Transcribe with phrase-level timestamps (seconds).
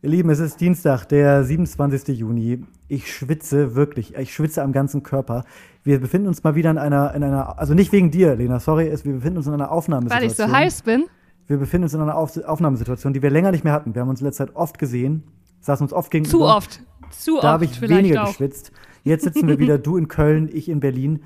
[0.00, 2.16] Ihr Lieben, es ist Dienstag, der 27.
[2.16, 2.62] Juni.
[2.86, 4.14] Ich schwitze wirklich.
[4.14, 5.44] Ich schwitze am ganzen Körper.
[5.82, 8.86] Wir befinden uns mal wieder in einer, in einer also nicht wegen dir, Lena, sorry,
[8.86, 10.22] wir befinden uns in einer Aufnahmesituation.
[10.22, 11.06] Weil ich so heiß bin?
[11.48, 13.96] Wir befinden uns in einer Auf Aufnahmesituation, die wir länger nicht mehr hatten.
[13.96, 15.24] Wir haben uns in letzter Zeit oft gesehen,
[15.62, 16.30] saßen uns oft gegenüber.
[16.30, 16.80] Zu oft.
[17.10, 17.44] Zu da oft.
[17.44, 18.28] Da habe ich vielleicht weniger auch.
[18.28, 18.70] geschwitzt.
[19.02, 21.24] Jetzt sitzen wir wieder, du in Köln, ich in Berlin.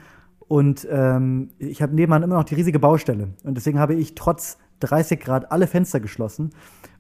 [0.49, 3.35] Und ähm, ich habe nebenan immer noch die riesige Baustelle.
[3.45, 6.53] Und deswegen habe ich trotz 30 Grad alle Fenster geschlossen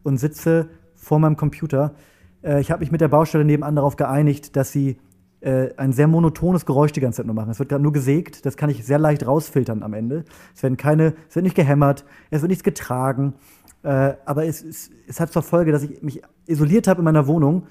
[0.03, 0.69] und sitze
[1.03, 1.95] vor meinem Computer.
[2.43, 4.99] Äh, ich habe mich mit der Baustelle nebenan darauf geeinigt, dass sie
[5.41, 7.51] äh, ein sehr monotones Geräusch die ganze Zeit nur machen.
[7.51, 10.25] Es wird gerade nur gesägt, das kann ich sehr leicht rausfiltern am Ende.
[10.55, 13.35] Es werden keine, es wird nicht gehämmert, es wird nichts getragen.
[13.83, 17.27] Äh, aber es, es, es hat zur Folge, dass ich mich isoliert habe in meiner
[17.27, 17.67] Wohnung,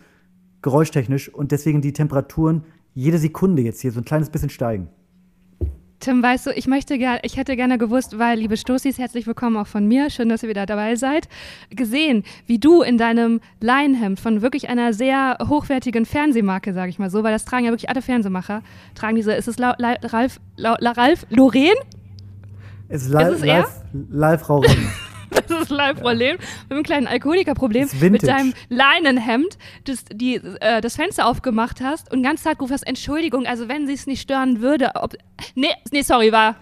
[0.61, 4.89] geräuschtechnisch, und deswegen die Temperaturen jede Sekunde jetzt hier so ein kleines bisschen steigen.
[6.01, 9.55] Tim, weißt du, ich möchte gerne, ich hätte gerne gewusst, weil, liebe Stoßis, herzlich willkommen
[9.55, 11.29] auch von mir, schön, dass ihr wieder dabei seid,
[11.69, 17.11] gesehen, wie du in deinem Leinhemd von wirklich einer sehr hochwertigen Fernsehmarke, sage ich mal
[17.11, 18.63] so, weil das tragen ja wirklich alle Fernsehmacher,
[18.95, 21.77] tragen diese, ist es La, La, Ralf, La, La, Ralf, Loren?
[22.89, 24.87] Es ist, li ist es live, live Rauchen.
[25.61, 26.37] Das ist live Problem.
[26.37, 27.89] Mit einem kleinen Alkoholikerproblem.
[27.99, 32.87] Mit deinem Leinenhemd das, die, äh, das Fenster aufgemacht hast und ganz zart gerufen hast,
[32.87, 35.15] Entschuldigung, also wenn sie es nicht stören würde, ob.
[35.55, 36.55] Nee, nee, sorry, war.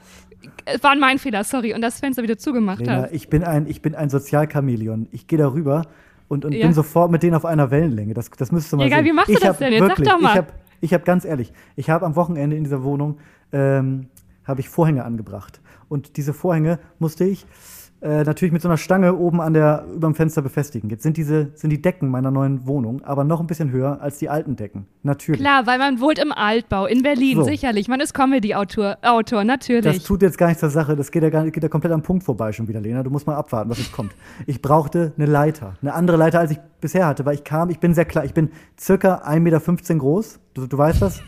[0.81, 1.73] War mein Fehler, sorry.
[1.73, 3.11] Und das Fenster wieder zugemacht Lena, hast.
[3.11, 5.07] Ich bin ein, ich bin ein Sozialchamäleon.
[5.11, 5.87] Ich gehe darüber
[6.27, 6.65] und, und ja.
[6.65, 8.13] bin sofort mit denen auf einer Wellenlänge.
[8.13, 9.05] Das, das müsstest du mal Egal, sehen.
[9.05, 9.81] wie machst du ich das denn jetzt?
[9.81, 10.31] Wirklich, Sag doch mal.
[10.31, 10.47] Ich habe
[10.81, 13.17] ich hab ganz ehrlich, ich habe am Wochenende in dieser Wohnung
[13.51, 14.07] ähm,
[14.45, 15.59] habe ich Vorhänge angebracht.
[15.89, 17.45] Und diese Vorhänge musste ich
[18.01, 20.89] äh, natürlich mit so einer Stange oben an der über dem Fenster befestigen.
[20.89, 24.19] Jetzt sind diese sind die Decken meiner neuen Wohnung, aber noch ein bisschen höher als
[24.19, 24.85] die alten Decken.
[25.03, 25.41] Natürlich.
[25.41, 27.43] Klar, weil man wohnt im Altbau in Berlin, so.
[27.43, 27.87] sicherlich.
[27.87, 29.97] Man ist Comedy-Autor, Autor, natürlich.
[29.97, 30.95] Das tut jetzt gar nichts zur Sache.
[30.95, 33.03] Das geht ja, gar, geht ja komplett am Punkt vorbei schon wieder, Lena.
[33.03, 34.13] Du musst mal abwarten, was jetzt kommt.
[34.47, 37.69] Ich brauchte eine Leiter, eine andere Leiter, als ich bisher hatte, weil ich kam.
[37.69, 38.23] Ich bin sehr klar.
[38.23, 40.39] Ich bin circa 1,15 Meter groß.
[40.53, 41.21] Du, du weißt das.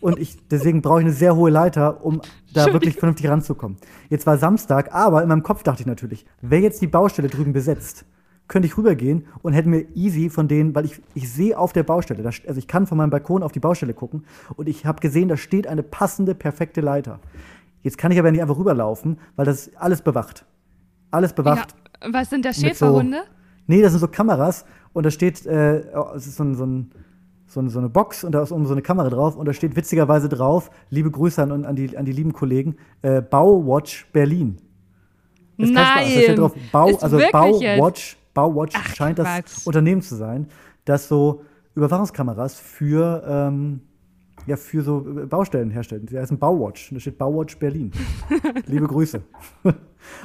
[0.00, 2.20] Und ich, deswegen brauche ich eine sehr hohe Leiter, um
[2.54, 3.78] da wirklich vernünftig ranzukommen.
[4.08, 7.52] Jetzt war Samstag, aber in meinem Kopf dachte ich natürlich, wäre jetzt die Baustelle drüben
[7.52, 8.04] besetzt,
[8.46, 11.82] könnte ich rübergehen und hätte mir easy von denen, weil ich, ich sehe auf der
[11.82, 14.24] Baustelle, da, also ich kann von meinem Balkon auf die Baustelle gucken
[14.56, 17.20] und ich habe gesehen, da steht eine passende, perfekte Leiter.
[17.82, 20.44] Jetzt kann ich aber nicht einfach rüberlaufen, weil das ist alles bewacht.
[21.10, 21.74] Alles bewacht.
[22.02, 23.18] Ja, was sind das Schäferhunde?
[23.18, 23.32] So,
[23.66, 25.80] nee, das sind so Kameras und da steht, äh,
[26.14, 26.90] es ist so ein, so ein
[27.48, 29.52] so eine, so eine Box und da ist oben so eine Kamera drauf und da
[29.54, 34.58] steht witzigerweise drauf, liebe Grüße an, an, die, an die lieben Kollegen, äh, Bauwatch Berlin.
[35.56, 36.04] Das Nein!
[36.04, 39.66] Da steht drauf, Bau, ist also Bauwatch, Bauwatch Ach, scheint das Quatsch.
[39.66, 40.46] Unternehmen zu sein,
[40.84, 41.42] das so
[41.74, 43.80] Überwachungskameras für, ähm,
[44.46, 46.10] ja, für so Baustellen herstellt.
[46.10, 46.90] Die heißen Bauwatch.
[46.92, 47.92] Da steht Bauwatch Berlin.
[48.66, 49.22] liebe Grüße.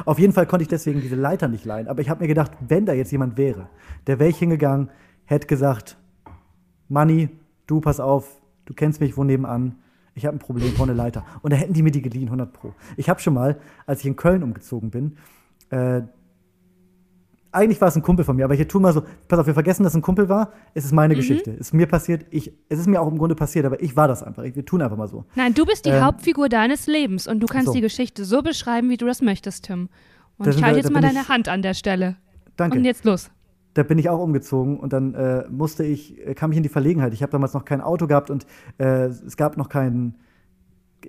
[0.05, 2.51] Auf jeden Fall konnte ich deswegen diese Leiter nicht leihen, aber ich habe mir gedacht,
[2.67, 3.69] wenn da jetzt jemand wäre,
[4.07, 4.90] der wäre ich hingegangen,
[5.25, 5.97] hätte gesagt,
[6.94, 7.30] Manni,
[7.66, 9.76] du pass auf, du kennst mich wo nebenan,
[10.16, 11.26] ich habe ein Problem, ich eine Leiter.
[11.42, 12.74] Und da hätten die mir die geliehen, 100 Pro.
[12.98, 15.18] Ich habe schon mal, als ich in Köln umgezogen bin,
[15.72, 16.03] äh,
[17.52, 19.56] eigentlich war es ein Kumpel von mir, aber ich tue mal so, pass auf, wir
[19.56, 21.18] vergessen, dass es ein Kumpel war, es ist meine mhm.
[21.18, 21.52] Geschichte.
[21.52, 24.08] Es ist mir passiert, ich, es ist mir auch im Grunde passiert, aber ich war
[24.08, 24.44] das einfach.
[24.44, 25.26] wir tun einfach mal so.
[25.34, 27.74] Nein, du bist die ähm, Hauptfigur deines Lebens und du kannst so.
[27.74, 29.90] die Geschichte so beschreiben, wie du das möchtest, Tim.
[30.38, 32.18] Und ich halte jetzt mal deine ich, Hand an der Stelle.
[32.56, 32.78] Danke.
[32.78, 33.32] Und jetzt los
[33.73, 37.13] da bin ich auch umgezogen und dann äh, musste ich, kam ich in die Verlegenheit.
[37.13, 38.45] Ich habe damals noch kein Auto gehabt und
[38.78, 40.16] äh, es gab noch keinen.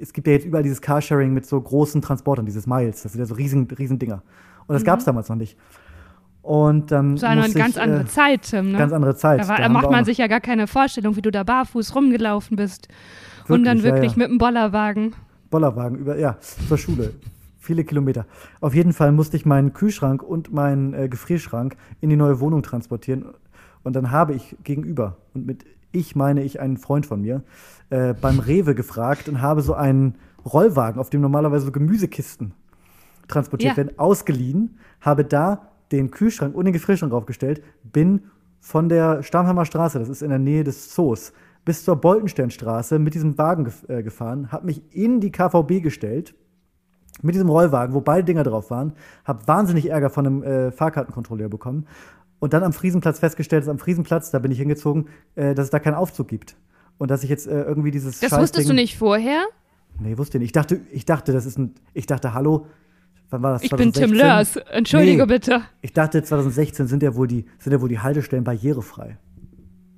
[0.00, 3.20] Es gibt ja jetzt überall dieses Carsharing mit so großen Transportern, dieses Miles, das sind
[3.20, 4.22] ja so riesen, riesen Dinger.
[4.66, 4.86] Und das mhm.
[4.86, 5.56] gab es damals noch nicht.
[6.42, 7.12] Und dann.
[7.12, 8.78] Das war eine ich, ganz andere äh, Zeit, Tim, ne?
[8.78, 9.40] Ganz andere Zeit.
[9.40, 12.56] Da, war, da macht man sich ja gar keine Vorstellung, wie du da barfuß rumgelaufen
[12.56, 12.88] bist.
[13.46, 14.22] Wirklich, und dann wirklich ja, ja.
[14.22, 15.14] mit dem Bollerwagen.
[15.50, 17.14] Bollerwagen, über, ja, zur Schule
[17.64, 18.26] viele Kilometer.
[18.60, 22.62] Auf jeden Fall musste ich meinen Kühlschrank und meinen äh, Gefrierschrank in die neue Wohnung
[22.62, 23.24] transportieren.
[23.82, 27.42] Und dann habe ich gegenüber, und mit ich meine ich einen Freund von mir,
[27.90, 32.52] äh, beim Rewe gefragt und habe so einen Rollwagen, auf dem normalerweise so Gemüsekisten
[33.28, 33.76] transportiert ja.
[33.78, 38.22] werden, ausgeliehen, habe da den Kühlschrank und den Gefrierschrank draufgestellt, bin
[38.60, 41.32] von der Stammheimer Straße, das ist in der Nähe des Zoos,
[41.64, 46.34] bis zur Boltensternstraße mit diesem Wagen gef äh, gefahren, habe mich in die KVB gestellt,
[47.22, 48.92] mit diesem Rollwagen, wo beide Dinger drauf waren,
[49.24, 51.86] habe wahnsinnig Ärger von einem äh, Fahrkartenkontrolleur bekommen
[52.38, 55.70] und dann am Friesenplatz festgestellt, dass am Friesenplatz, da bin ich hingezogen, äh, dass es
[55.70, 56.56] da keinen Aufzug gibt
[56.98, 59.44] und dass ich jetzt äh, irgendwie dieses Das wusstest du nicht vorher?
[59.98, 60.48] Nee, wusste ich nicht.
[60.48, 62.66] Ich dachte, ich dachte, das ist ein ich dachte, hallo,
[63.30, 63.62] wann war das?
[63.62, 64.56] Ich bin Tim Lörs.
[64.56, 65.62] Entschuldige nee, bitte.
[65.80, 69.18] Ich dachte 2016 sind ja wohl die sind ja wohl die Haltestellen barrierefrei.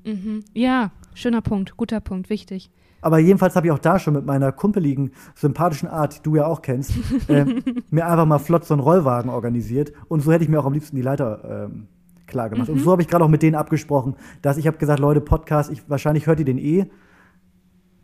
[0.05, 0.45] Mhm.
[0.53, 2.71] Ja, schöner Punkt, guter Punkt, wichtig.
[3.07, 6.47] Aber jedenfalls habe ich auch da schon mit meiner kumpeligen, sympathischen Art, die du ja
[6.47, 6.91] auch kennst,
[7.29, 7.45] äh,
[7.89, 9.93] mir einfach mal flott so einen Rollwagen organisiert.
[10.09, 11.87] Und so hätte ich mir auch am liebsten die Leiter ähm,
[12.27, 12.69] klar gemacht.
[12.69, 15.71] Und so habe ich gerade auch mit denen abgesprochen, dass ich habe gesagt, Leute, Podcast,
[15.71, 16.87] ich, wahrscheinlich hört ihr den eh.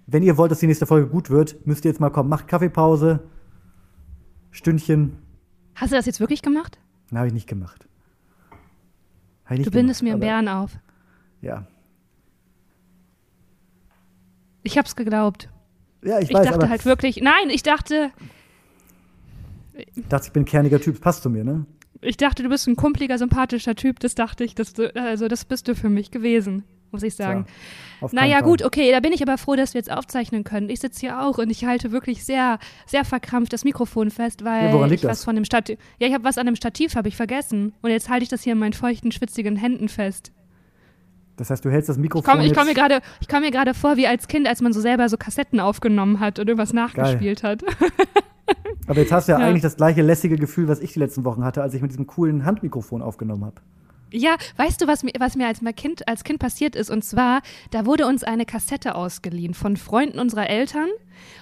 [0.07, 2.29] Wenn ihr wollt, dass die nächste Folge gut wird, müsst ihr jetzt mal kommen.
[2.29, 3.25] Macht Kaffeepause,
[4.53, 5.17] Stündchen.
[5.75, 6.79] Hast du das jetzt wirklich gemacht?
[7.11, 7.89] Na, habe ich nicht gemacht.
[9.51, 10.79] Ich nicht Du bindest gemacht, mir Bären auf.
[11.41, 11.67] Ja.
[14.63, 15.49] Ich hab's geglaubt.
[16.05, 18.11] Ja, ich, Ich, weiß, dachte halt wirklich, nein, ich dachte,
[19.75, 21.01] ich dachte, ich bin ein kerniger Typ.
[21.01, 21.67] Passt zu mir, ne?
[22.01, 24.01] ich dachte, du bist ein kumpliger, sympathischer Typ.
[24.01, 27.47] Das dachte ich, dass du, also das bist du für mich gewesen, muss ich sagen.
[28.01, 28.43] Tja, Naja, Fall.
[28.49, 30.69] gut, okay, da bin ich aber froh, dass wir jetzt aufzeichnen können.
[30.69, 34.67] Ich sitze hier auch und ich halte wirklich sehr, sehr verkrampft das Mikrofon fest, weil
[34.67, 35.25] Ja, woran liegt ich was das?
[35.25, 35.79] von dem Stativ.
[36.01, 37.73] Ja, ich habe was an dem Stativ, habe ich vergessen.
[37.83, 40.33] Und jetzt halte ich das hier in meinen feuchten, schwitzigen Händen fest.
[41.37, 43.75] Das heißt, du hältst das Ich Mikrofon komme ich jetzt komm mir komm mir gerade
[43.75, 47.43] vor, wie als Kind, als man so selber so Kassetten aufgenommen hat und irgendwas nachgespielt
[47.43, 47.63] hat.
[48.87, 49.47] Aber jetzt hast du ja, Ja.
[49.47, 52.07] eigentlich das gleiche lässige Gefühl, was ich die letzten Wochen hatte, als ich mit diesem
[52.07, 53.57] coolen Handmikrofon aufgenommen habe.
[54.15, 56.91] Ja, weißt du, was mir, was mir als, kind, als Kind passiert ist?
[56.91, 57.41] Und zwar,
[57.71, 60.89] da wurde uns eine Kassette ausgeliehen von Freunden unserer Eltern.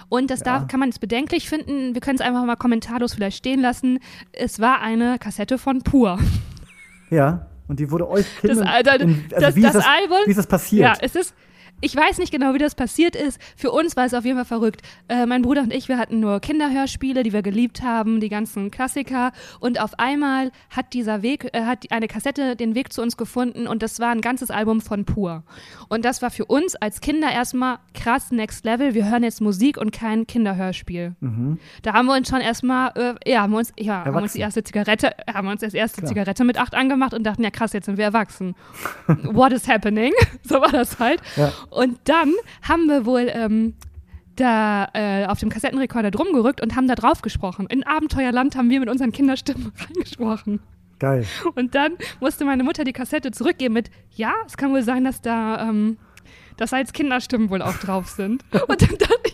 [0.07, 0.59] Und das Ja.
[0.59, 1.93] da kann man jetzt bedenklich finden.
[1.93, 3.99] Wir können es einfach mal kommentarlos vielleicht stehen lassen.
[4.31, 6.17] Es war eine Kassette von Pur.
[7.09, 8.67] Ja, und die wurde euch Das, Kindern.
[8.67, 10.17] Alter, in, also das, wie, ist das das, Album.
[10.25, 10.81] wie ist das passiert?
[10.81, 11.33] Ja, es ist.
[11.81, 13.39] Ich weiß nicht genau, wie das passiert ist.
[13.57, 14.81] Für uns war es auf jeden Fall verrückt.
[15.07, 18.69] Äh, mein Bruder und ich, wir hatten nur Kinderhörspiele, die wir geliebt haben, die ganzen
[18.69, 19.31] Klassiker.
[19.59, 23.65] Und auf einmal hat dieser Weg, äh, hat eine Kassette den Weg zu uns gefunden
[23.67, 25.43] und das war ein ganzes Album von Pur.
[25.89, 28.93] Und das war für uns als Kinder erstmal krass Next Level.
[28.93, 31.15] Wir hören jetzt Musik und kein Kinderhörspiel.
[31.81, 34.39] Da haben wir uns schon erstmal, äh, ja, haben wir uns, ja, haben uns die
[34.39, 36.09] erste Zigarette, haben wir uns das erste Klar.
[36.09, 38.55] Zigarette mit acht angemacht und dachten, ja krass, jetzt sind wir erwachsen.
[39.07, 40.13] What is happening?
[40.43, 41.21] so war das halt.
[41.35, 41.51] Ja.
[41.71, 43.73] Und dann haben wir wohl ähm,
[44.35, 47.67] da äh, auf dem Kassettenrekorder drum gerückt und haben da drauf gesprochen.
[47.69, 50.59] In Abenteuerland haben wir mit unseren Kinderstimmen reingesprochen.
[50.99, 51.25] Geil.
[51.55, 55.21] Und dann musste meine Mutter die Kassette zurückgeben mit, ja, es kann wohl sein, dass
[55.21, 55.97] da, ähm,
[56.57, 58.43] dass da jetzt Kinderstimmen wohl auch drauf sind.
[58.51, 59.30] Und dann dachte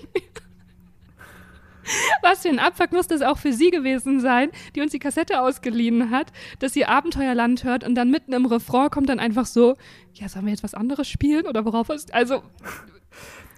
[2.22, 5.42] was für ein Abfuck muss das auch für sie gewesen sein, die uns die Kassette
[5.42, 9.75] ausgeliehen hat, dass sie Abenteuerland hört und dann mitten im Refrain kommt dann einfach so,
[10.13, 12.42] ja, sollen wir jetzt was anderes spielen oder worauf ist, also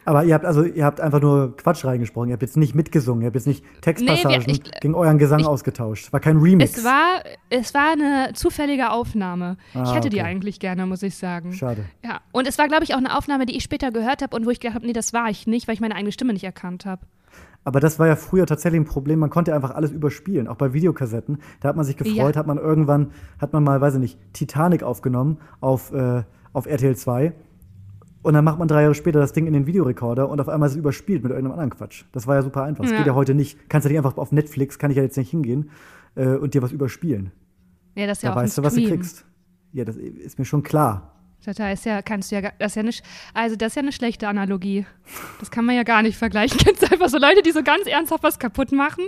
[0.05, 2.29] Aber ihr habt also ihr habt einfach nur Quatsch reingesprochen.
[2.29, 3.21] Ihr habt jetzt nicht mitgesungen.
[3.21, 6.11] Ihr habt jetzt nicht Textpassagen Nee, wir- ich- gegen euren Gesang ich- ausgetauscht.
[6.11, 6.77] War kein Remix.
[6.77, 7.21] es war,
[7.51, 9.57] es war eine zufällige Aufnahme.
[9.71, 10.25] ich Ah, hätte die okay.
[10.25, 11.53] eigentlich gerne, muss ich sagen.
[11.53, 11.85] Schade.
[12.03, 14.45] Ja, und es war, glaube ich, auch eine Aufnahme, die ich später gehört habe und
[14.47, 16.45] wo ich gedacht habe, nee, das war ich nicht, weil ich meine eigene Stimme nicht
[16.45, 17.01] erkannt habe.
[17.63, 19.19] Aber das war ja früher tatsächlich ein Problem.
[19.19, 21.37] Man konnte einfach alles überspielen, auch bei Videokassetten.
[21.59, 22.39] Da hat man sich gefreut, Ja.
[22.39, 26.23] hat man irgendwann, hat man mal, weiß ich nicht, Titanic aufgenommen auf, äh,
[26.53, 27.33] auf RTL 2.
[28.21, 30.67] Und dann macht man drei Jahre später das Ding in den Videorekorder und auf einmal
[30.67, 32.03] ist es überspielt mit irgendeinem anderen Quatsch.
[32.11, 32.83] Das war ja super einfach.
[32.83, 32.97] Das Ja.
[32.97, 33.69] geht ja heute nicht.
[33.69, 35.69] Kannst ja nicht einfach auf Netflix, kann ich ja jetzt nicht hingehen
[36.15, 37.31] äh, und dir was überspielen.
[37.95, 39.25] Ja, das ist ja Da auch weißt du, was du kriegst.
[39.73, 41.13] Ja, das ist mir schon klar.
[41.45, 43.03] Da ist ja, kannst du ja, das ist ja nicht,
[43.33, 44.85] also das ist ja eine schlechte Analogie.
[45.39, 46.57] Das kann man ja gar nicht vergleichen.
[46.63, 49.05] Kennst du einfach so Leute, die so ganz ernsthaft was kaputt machen?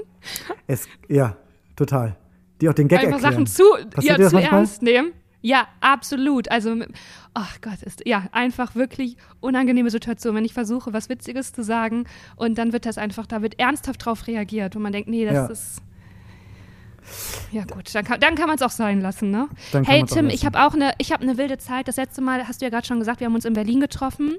[0.66, 1.36] Es, ja,
[1.75, 2.16] total.
[2.60, 3.45] Die auch den Gag einfach erklären.
[3.45, 5.12] Sachen zu, Passiert ja, zu ernst nehmen.
[5.42, 6.50] Ja, absolut.
[6.51, 6.75] Also,
[7.33, 12.06] ach Gott, ist, ja, einfach wirklich unangenehme Situation, wenn ich versuche, was Witziges zu sagen
[12.36, 15.34] und dann wird das einfach, da wird ernsthaft drauf reagiert und man denkt, nee, das
[15.34, 15.48] Ja.
[15.48, 15.81] ist.
[17.51, 19.48] Ja gut, dann kann, dann kann man es auch sein lassen, ne?
[19.71, 21.88] Dann hey Tim, ich habe auch eine, ich habe eine wilde Zeit.
[21.88, 24.38] Das letzte Mal hast du ja gerade schon gesagt, wir haben uns in Berlin getroffen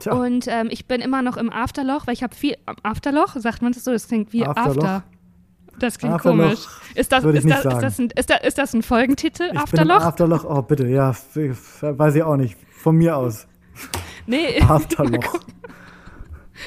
[0.00, 3.62] Tja, und ähm, ich bin immer noch im Afterloch, weil ich habe viel Afterloch, sagt
[3.62, 3.92] man das so?
[3.92, 4.84] Das klingt wie Afterloch?
[4.84, 5.04] After.
[5.78, 6.66] Das klingt Afterloch komisch.
[6.94, 9.50] Ist das, ist, das, ist, das ein, ist, das, ist das ein Folgentitel?
[9.52, 10.02] ich Afterloch?
[10.02, 10.44] Afterloch.
[10.44, 12.56] Oh, bitte, ja, weiß ich auch nicht.
[12.70, 13.46] Von mir aus.
[14.26, 15.40] nee, Afterloch.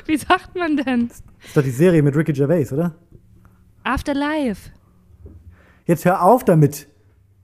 [0.05, 1.07] wie sagt man denn?
[1.07, 2.95] ist doch die Serie mit Ricky Gervais, oder?
[3.83, 4.71] Afterlife.
[5.85, 6.87] Jetzt hör auf damit.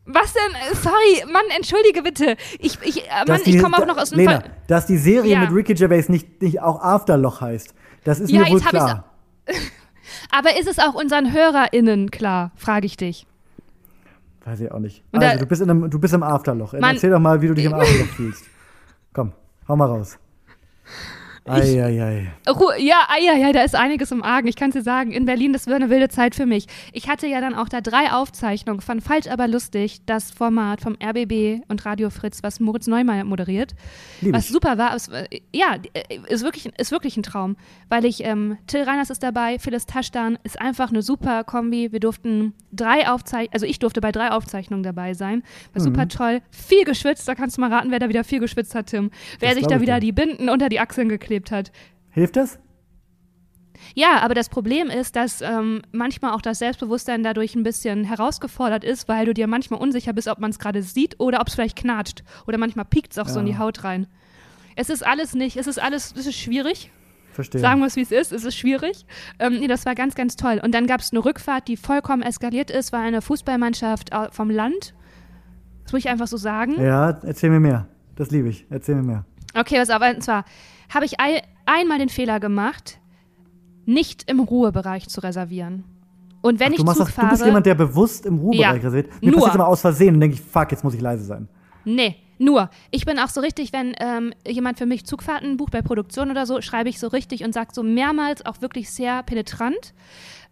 [0.05, 0.55] Was denn?
[0.71, 2.35] Äh, Sorry, Mann, entschuldige bitte.
[2.59, 4.51] Ich, ich, äh, Mann, Dass ich die- komme auch noch aus dem Lena, Fall.
[4.67, 5.39] dass die Serie Ja.
[5.41, 7.73] mit Ricky Gervais nicht, nicht auch Afterloch heißt.
[8.05, 9.05] Das ist Ja, mir wohl klar.
[10.31, 13.27] Aber ist es auch unseren HörerInnen klar, frage ich dich.
[14.45, 15.03] Weiß ich auch nicht.
[15.11, 16.73] Und also, da- du bist, in einem, du bist im Afterloch.
[16.73, 18.43] Mann- Erzähl doch mal, wie du dich im Afterloch fühlst.
[19.13, 19.33] Komm,
[19.67, 20.17] hau mal raus.
[21.49, 22.27] Eieiei.
[22.77, 24.47] Ja, ah, ja, ja, da ist einiges im Argen.
[24.47, 26.67] Ich kann es dir sagen, in Berlin, das war eine wilde Zeit für mich.
[26.93, 30.97] Ich hatte ja dann auch da drei Aufzeichnungen von Falsch aber lustig, das Format vom
[31.03, 33.75] RBB und Radio Fritz, was Moritz Neumeier moderiert.
[34.21, 34.51] Lieb was ich.
[34.51, 35.09] super war, es,
[35.53, 37.57] ja, äh, ist wirklich, ist wirklich ein Traum,
[37.89, 41.91] weil ich, ähm, Till Reiners ist dabei, Phyllis Taschdan ist einfach eine super Kombi.
[41.91, 45.43] Wir durften drei Aufzeichnungen, also ich durfte bei drei Aufzeichnungen dabei sein.
[45.73, 46.09] War super Mhm.
[46.09, 46.41] toll.
[46.51, 49.11] Viel geschwitzt, da kannst du mal raten, wer da wieder viel geschwitzt hat, Tim.
[49.39, 50.07] Wer Das sich da wieder dir.
[50.07, 51.71] die Binden unter die Achseln geklebt hat.
[52.11, 52.59] Hilft das?
[53.95, 58.83] Ja, aber das Problem ist, dass ähm, manchmal auch das Selbstbewusstsein dadurch ein bisschen herausgefordert
[58.83, 61.55] ist, weil du dir manchmal unsicher bist, ob man es gerade sieht oder ob es
[61.55, 62.23] vielleicht knatscht.
[62.45, 63.33] Oder manchmal piekt es auch Ja.
[63.33, 64.07] so in die Haut rein.
[64.75, 66.91] Es ist alles nicht, es ist alles, es ist schwierig.
[67.31, 67.61] Verstehe.
[67.61, 69.05] Sagen wir es, wie es ist, es ist schwierig.
[69.39, 70.59] Ähm, nee, das war ganz, ganz toll.
[70.63, 74.49] Und dann gab es eine Rückfahrt, die vollkommen eskaliert ist, war eine Fußballmannschaft au- vom
[74.49, 74.93] Land.
[75.83, 76.79] Das muss ich einfach so sagen.
[76.81, 77.87] ja, erzähl mir mehr.
[78.15, 78.65] Das liebe ich.
[78.69, 79.25] Erzähl mir mehr.
[79.55, 80.43] Okay, was aber, und zwar
[80.93, 82.99] habe ich ein, einmal den Fehler gemacht,
[83.85, 85.83] nicht im Ruhebereich zu reservieren.
[86.41, 88.61] Und wenn Ach, ich du, Zug das, du fahre, bist jemand, der bewusst im Ruhebereich
[88.61, 89.21] Ja, reserviert.
[89.21, 89.39] Mir nur.
[89.39, 91.47] passiert immer aus Versehen und denke ich, fuck, jetzt muss ich leise sein.
[91.85, 92.69] nee, nur.
[92.91, 96.45] Ich bin auch so richtig, wenn ähm, jemand für mich Zugfahrten bucht bei Produktion oder
[96.45, 99.93] so, schreibe ich so richtig und sage so mehrmals auch wirklich sehr penetrant,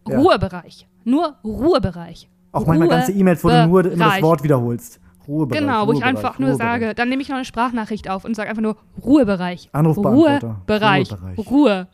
[0.07, 0.19] Ja.
[0.19, 0.87] Ruhebereich.
[1.03, 2.29] Nur Ruhebereich.
[2.51, 4.21] Auch manchmal ganze E-Mails, wo du nur immer das.
[4.21, 4.99] Wort wiederholst.
[5.27, 5.59] Ruhebereich.
[5.61, 6.81] Genau, wo ich einfach nur Ruhebereich.
[6.81, 9.69] sage, dann nehme ich noch eine Sprachnachricht auf und sage einfach nur Ruhebereich.
[9.73, 10.47] Anrufbeantworter.
[10.47, 11.11] Ruhebereich.
[11.11, 11.51] Ruhebereich.
[11.51, 11.87] Ruhe.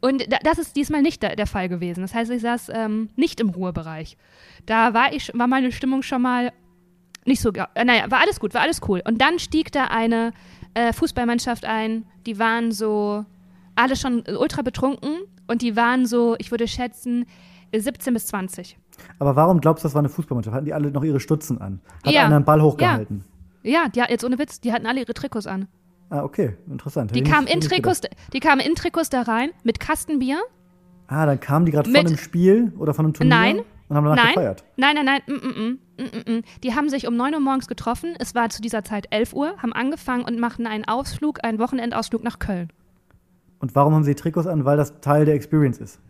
[0.00, 2.02] Und da, das ist diesmal nicht der, der Fall gewesen.
[2.02, 4.16] Das heißt, ich saß ähm, nicht im Ruhebereich.
[4.66, 6.52] Da war ich, war meine Stimmung schon mal
[7.26, 9.02] nicht so, äh, naja, war alles gut, war alles cool.
[9.06, 10.32] Und dann stieg da eine
[10.74, 13.24] äh, Fußballmannschaft ein, die waren so,
[13.74, 15.10] alle schon ultra betrunken
[15.46, 17.26] und die waren so, ich würde schätzen,
[17.74, 18.78] 17 bis 20.
[19.18, 20.54] Aber warum glaubst du, das war eine Fußballmannschaft?
[20.54, 21.80] Hatten die alle noch ihre Stutzen an?
[22.04, 22.24] Hat Ja.
[22.24, 23.24] einer einen Ball hochgehalten?
[23.62, 25.68] Ja, die, jetzt ohne Witz, die hatten alle ihre Trikots an.
[26.08, 27.14] Ah, okay, interessant.
[27.14, 28.00] Die kamen in Trikots,
[28.32, 30.38] die kamen in Trikots da rein mit Kastenbier.
[31.08, 33.60] Ah, dann kamen die gerade von einem Spiel oder von einem Turnier Nein.
[33.88, 34.34] Und haben danach Nein.
[34.34, 34.64] gefeiert.
[34.76, 35.20] Nein, nein, nein.
[35.26, 36.42] Mm, mm, mm.
[36.64, 38.14] Die haben sich um 9 Uhr morgens getroffen.
[38.18, 42.24] Es war zu dieser Zeit 11 Uhr, haben angefangen und machten einen Ausflug, einen Wochenendausflug
[42.24, 42.70] nach Köln.
[43.58, 44.64] Und warum haben sie Trikots an?
[44.64, 46.00] Weil das Teil der Experience ist.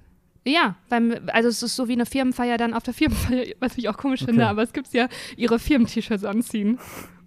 [0.45, 3.89] Ja, beim, also es ist so wie eine Firmenfeier dann auf der Firmenfeier, was ich
[3.89, 4.33] auch komisch Okay.
[4.33, 6.79] finde, aber es gibt ja ihre Firmen-T-Shirts anziehen.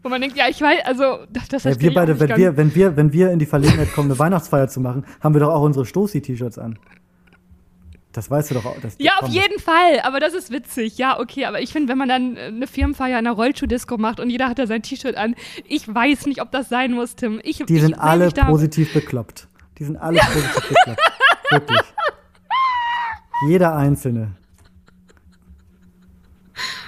[0.01, 2.73] Wo man denkt, ja, ich weiß, also das, das Ja, wir beide, wenn wir, wenn,
[2.73, 5.61] wir, wenn wir in die Verlegenheit kommen, eine Weihnachtsfeier zu machen, haben wir doch auch
[5.61, 6.79] unsere Stoßi-T-Shirts an.
[8.11, 8.75] Das weißt du doch auch.
[8.81, 10.97] Das, Ja, auf jeden Fall, aber das ist witzig.
[10.97, 14.19] Ja, okay, aber ich finde, wenn man dann äh, eine Firmenfeier in einer Rollschuh-Disco macht
[14.19, 15.35] und jeder hat da sein T-Shirt an,
[15.67, 17.39] ich weiß nicht, ob das sein muss, Tim.
[17.43, 19.47] Ich, Die ich sind seh alle positiv bekloppt.
[19.77, 21.01] Die sind alle positiv bekloppt.
[21.51, 21.81] Wirklich.
[23.47, 24.35] Jeder Einzelne.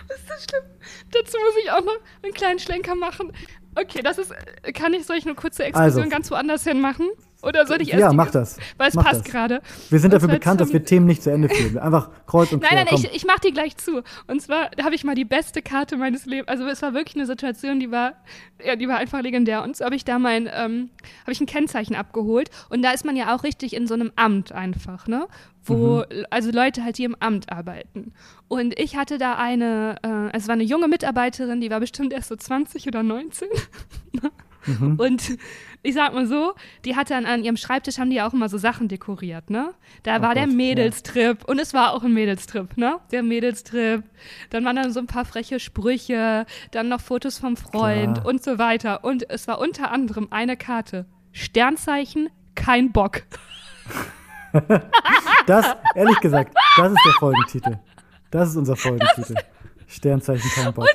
[0.10, 0.64] Ist das schlimm?
[1.12, 3.32] Dazu muss ich auch noch einen kleinen Schlenker machen.
[3.76, 4.32] Okay, das ist,
[4.64, 6.10] äh, kann ich, soll ich eine kurze Exkursion Also.
[6.10, 7.08] ganz woanders hin machen?
[7.44, 8.58] Oder soll ich erst Ja, mach das.
[8.78, 9.32] Weil es Mach passt das.
[9.32, 9.62] gerade.
[9.90, 11.78] Wir sind Und dafür bekannt, dass wir Themen nicht zu Ende führen.
[11.80, 12.78] Einfach kreuz und Nein, quer.
[12.80, 13.04] nein, komm.
[13.04, 14.04] ich, ich mach die gleich zu.
[14.28, 16.48] Und zwar habe ich mal die beste Karte meines Lebens.
[16.50, 18.14] Also es war wirklich eine Situation, die war,
[18.64, 19.64] ja, die war einfach legendär.
[19.64, 20.90] Und so habe ich da mein, ähm,
[21.22, 22.50] habe ich ein Kennzeichen abgeholt.
[22.70, 25.28] Und da ist man ja auch richtig in so einem Amt einfach, ne?
[25.64, 28.14] Wo, also Leute halt, die im Amt arbeiten.
[28.48, 32.30] Und ich hatte da eine, äh, es war eine junge Mitarbeiterin, die war bestimmt erst
[32.30, 33.48] so 20 oder 19.
[34.68, 34.96] Mhm.
[35.00, 35.38] Und
[35.84, 36.54] ich sag mal so,
[36.86, 39.74] die hatte an, an ihrem Schreibtisch, haben die ja auch immer so Sachen dekoriert, ne?
[40.04, 40.58] Da Oh war der Gott, ja.
[40.58, 43.00] Mädelstrip und es war auch ein Mädelstrip, ne?
[43.12, 44.04] Der Mädelstrip.
[44.52, 48.26] Dann waren dann so ein paar freche Sprüche, dann noch Fotos vom Freund Klar.
[48.28, 49.04] und so weiter.
[49.04, 51.06] Und es war unter anderem eine Karte.
[51.32, 53.24] Sternzeichen, kein Bock.
[55.48, 57.80] Das, ehrlich gesagt, das ist der Folgentitel.
[58.32, 59.36] Das ist unser Folgentitel.
[59.88, 60.88] Sternzeichen kein Bock.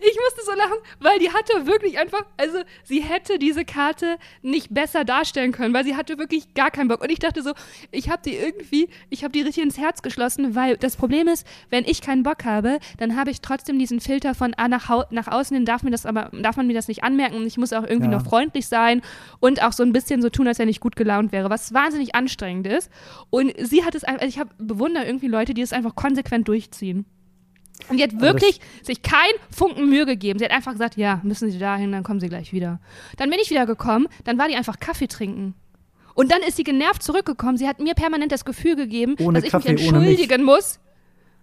[0.00, 4.72] Ich musste so lachen, weil die hatte wirklich einfach, also sie hätte diese Karte nicht
[4.72, 7.00] besser darstellen können, weil sie hatte wirklich gar keinen Bock.
[7.02, 7.52] Und ich dachte so,
[7.90, 11.46] ich habe die irgendwie, ich habe die richtig ins Herz geschlossen, weil das Problem ist,
[11.70, 15.04] wenn ich keinen Bock habe, dann habe ich trotzdem diesen Filter von ah, nach, hau-
[15.10, 17.56] nach außen hin darf mir das aber darf man mir das nicht anmerken und ich
[17.58, 18.18] muss auch irgendwie Ja.
[18.18, 19.02] noch freundlich sein
[19.40, 22.14] und auch so ein bisschen so tun, als wenn ich gut gelaunt wäre, was wahnsinnig
[22.14, 22.90] anstrengend ist.
[23.30, 26.48] Und sie hat es einfach, also ich habe bewundere irgendwie Leute, die es einfach konsequent
[26.48, 27.04] durchziehen.
[27.88, 30.38] Und die hat das- wirklich sich kein Funken Mühe gegeben.
[30.38, 32.80] Sie hat einfach gesagt, ja, müssen Sie dahin, dann kommen Sie gleich wieder.
[33.16, 35.54] Dann bin ich wieder gekommen, dann war die einfach Kaffee trinken.
[36.14, 37.56] Und dann ist sie genervt zurückgekommen.
[37.56, 40.78] Sie hat mir permanent das Gefühl gegeben, Ohne dass ich Kaffee, mich entschuldigen muss.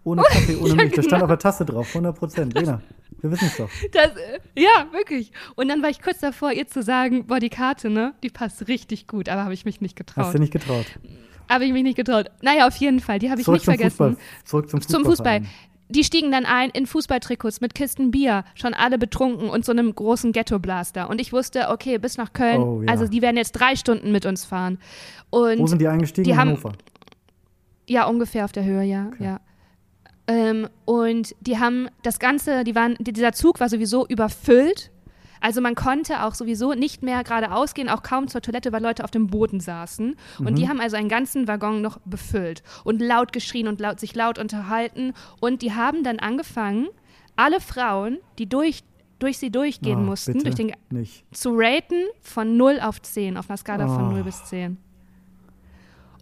[0.03, 0.93] Ohne Kaffee, ohne Ja, Milch.
[0.93, 1.23] Das stand genau.
[1.23, 2.53] auf der Tasse drauf, 100 Prozent.
[2.53, 2.81] Lena,
[3.21, 3.69] wir wissen es doch.
[3.91, 5.31] Das, äh, ja, wirklich.
[5.55, 8.67] Und dann war ich kurz davor, ihr zu sagen, boah, die Karte, ne, die passt
[8.67, 9.29] richtig gut.
[9.29, 10.25] Aber habe ich mich nicht getraut.
[10.25, 10.85] Hast du nicht getraut.
[11.49, 12.29] Habe ich mich nicht getraut.
[12.41, 13.89] Naja, auf jeden Fall, die habe ich Zurück nicht vergessen.
[13.97, 14.17] Fußball.
[14.43, 14.95] Zurück zum Fußball.
[15.01, 15.41] Zum Fußball.
[15.89, 19.93] Die stiegen dann ein in Fußballtrikots mit Kisten Bier, schon alle betrunken und so einem
[19.95, 21.09] großen Ghetto-Blaster.
[21.09, 22.89] Und ich wusste, okay, bis nach Köln, Oh, ja.
[22.89, 24.79] also die werden jetzt drei Stunden mit uns fahren.
[25.29, 26.25] Und Wo sind die eingestiegen?
[26.25, 26.73] die haben- Hannover.
[27.87, 29.23] ja, ungefähr auf der Höhe, ja, Okay.
[29.23, 29.39] ja.
[30.29, 34.91] Ähm, und die haben das Ganze, die waren, die- dieser Zug war sowieso überfüllt.
[35.41, 39.03] Also man konnte auch sowieso nicht mehr geradeaus gehen, auch kaum zur Toilette, weil Leute
[39.03, 40.15] auf dem Boden saßen.
[40.39, 40.55] Und Mhm.
[40.55, 44.39] die haben also einen ganzen Waggon noch befüllt und laut geschrien und laut, sich laut
[44.39, 45.13] unterhalten.
[45.39, 46.87] Und die haben dann angefangen,
[47.35, 48.83] alle Frauen, die durch,
[49.19, 51.23] durch sie durchgehen Oh, mussten, durch den, Nicht.
[51.35, 54.11] zu raten von 0 auf 10, auf einer Skala von Oh.
[54.11, 54.77] 0 bis 10.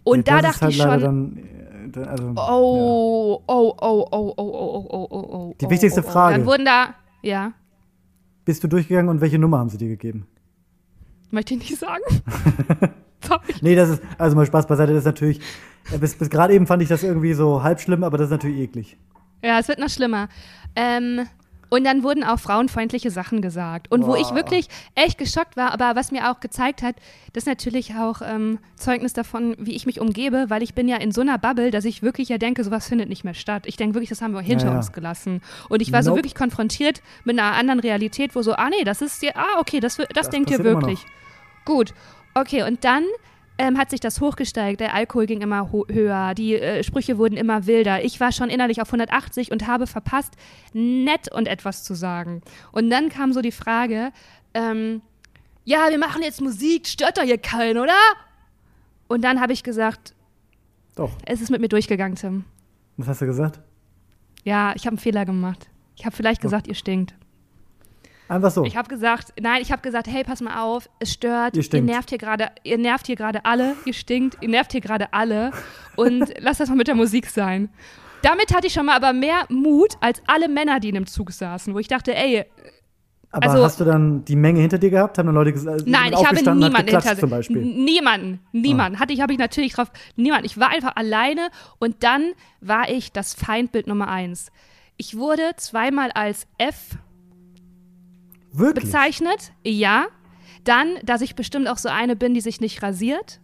[0.04, 1.44] Und Ja, da dachte ich halt leider schon, Dann,
[1.88, 5.54] äh, dann, also, oh, oh, oh, oh, oh, oh, oh, oh, oh, oh.
[5.60, 6.10] Die oh, wichtigste oh, oh.
[6.10, 6.38] Frage.
[6.38, 7.52] Dann wurden da, ja, ja.
[8.46, 10.26] Bist du durchgegangen und welche Nummer haben sie dir gegeben?
[11.30, 12.02] möchte ich nicht sagen.
[13.60, 15.40] Nee, das ist, also mal Spaß beiseite, das ist natürlich,
[15.90, 18.30] äh, bis, bis gerade eben fand ich das irgendwie so halb schlimm, aber das ist
[18.30, 18.96] natürlich eklig.
[19.42, 20.28] Ja, es wird noch schlimmer.
[20.76, 21.26] Ähm,
[21.68, 23.90] und dann wurden auch frauenfeindliche Sachen gesagt.
[23.90, 26.96] Und wo ich wirklich echt geschockt war, aber was mir auch gezeigt hat,
[27.32, 30.96] das ist natürlich auch ähm, Zeugnis davon, wie ich mich umgebe, weil ich bin ja
[30.96, 33.64] in so einer Bubble, dass ich wirklich ja denke, sowas findet nicht mehr statt.
[33.66, 34.76] Ich denke wirklich, das haben wir hinter Ja, ja.
[34.78, 35.42] uns gelassen.
[35.68, 36.18] Und ich war so Nope.
[36.18, 39.80] wirklich konfrontiert mit einer anderen Realität, wo so, ah nee, das ist ja, ah okay,
[39.80, 41.04] das, das, Das denkt ihr wirklich.
[41.64, 41.94] Gut,
[42.34, 43.04] okay, und dann
[43.58, 44.80] ähm, hat sich das hochgesteigt.
[44.80, 48.04] Der Alkohol ging immer höher, die äh, Sprüche wurden immer wilder.
[48.04, 50.34] Ich war schon innerlich auf 180 und habe verpasst,
[50.72, 52.42] nett und etwas zu sagen.
[52.72, 54.12] Und dann kam so die Frage,
[54.54, 55.02] ähm,
[55.64, 57.94] ja, wir machen jetzt Musik, stört doch hier keinen, oder?
[59.08, 60.14] Und dann habe ich gesagt,
[60.94, 61.10] Doch.
[61.24, 62.44] es ist mit mir durchgegangen, Tim.
[62.96, 63.60] Was hast du gesagt?
[64.44, 65.68] Ja, ich habe einen Fehler gemacht.
[65.96, 67.14] Ich habe vielleicht gesagt, ihr stinkt.
[68.28, 68.64] Einfach so.
[68.64, 71.82] Ich habe gesagt, nein, ich habe gesagt, hey, pass mal auf, es stört, Ihr ihr,
[71.82, 75.52] nervt hier gerade, ihr nervt hier gerade alle, ihr stinkt, ihr nervt hier gerade alle
[75.94, 77.68] und lasst das mal mit der Musik sein.
[78.22, 81.30] Damit hatte ich schon mal aber mehr Mut als alle Männer, die in dem Zug
[81.30, 82.44] saßen, wo ich dachte, ey,
[83.30, 85.18] aber also- hast du dann die Menge hinter dir gehabt?
[85.18, 87.58] Haben dann Leute gesagt, nein, ich habe niemanden hinter zum Beispiel?
[87.58, 87.64] Ah.
[87.64, 88.98] Niemanden, niemanden.
[88.98, 90.46] Hatte ich, habe ich natürlich drauf, niemand.
[90.46, 94.50] Ich war einfach alleine und dann war ich das Feindbild Nummer eins.
[94.96, 96.96] Ich wurde zweimal als F
[98.58, 98.84] Wirklich?
[98.86, 100.06] bezeichnet, ja.
[100.64, 103.40] Dann, dass ich bestimmt auch so eine bin, die sich nicht rasiert.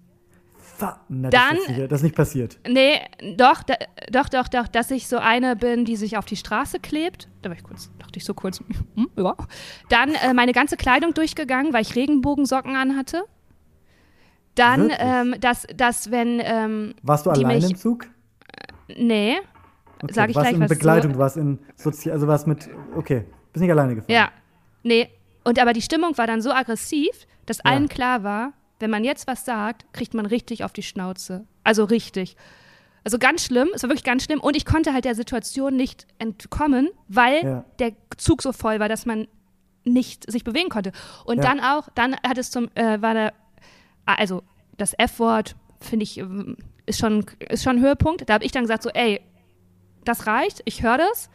[1.08, 2.58] Na, Dann- das, ist sicher, das ist nicht passiert.
[2.68, 3.00] Nee,
[3.36, 3.74] doch, da,
[4.10, 7.28] doch, doch, doch, dass ich so eine bin, die sich auf die Straße klebt.
[7.42, 8.58] Da war ich kurz, dachte ich so kurz,
[8.96, 9.36] hm, ja.
[9.90, 13.22] Dann äh, meine ganze Kleidung durchgegangen, weil ich Regenbogensocken anhatte.
[14.56, 18.06] Dann, ähm, dass, dass wenn, ähm, Warst du allein mich- im Zug?
[18.96, 19.36] nee,
[20.02, 22.48] Okay, Sag ich warst gleich, in was Begleitung, so- du warst in Sozi also warst
[22.48, 24.10] mit, okay, bist nicht alleine gefahren.
[24.12, 24.30] ja,
[24.82, 25.08] nee.
[25.44, 27.64] Und aber die Stimmung war dann so aggressiv, dass Ja.
[27.72, 31.44] allen klar war, wenn man jetzt was sagt, kriegt man richtig auf die Schnauze.
[31.64, 32.36] Also richtig.
[33.04, 34.40] Also ganz schlimm, es war wirklich ganz schlimm.
[34.40, 37.64] Und ich konnte halt der Situation nicht entkommen, weil Ja.
[37.80, 39.26] der Zug so voll war, dass man
[39.84, 40.92] nicht sich bewegen konnte.
[41.24, 41.42] Und Ja.
[41.42, 43.32] dann auch, dann hat es zum, äh, war der,
[44.06, 44.42] also
[44.78, 48.28] das F-Wort, finde ich, ähm, ist schon, ist schon ein Höhepunkt.
[48.28, 49.20] Da habe ich dann gesagt so, ey,
[50.04, 51.28] das reicht, ich höre das.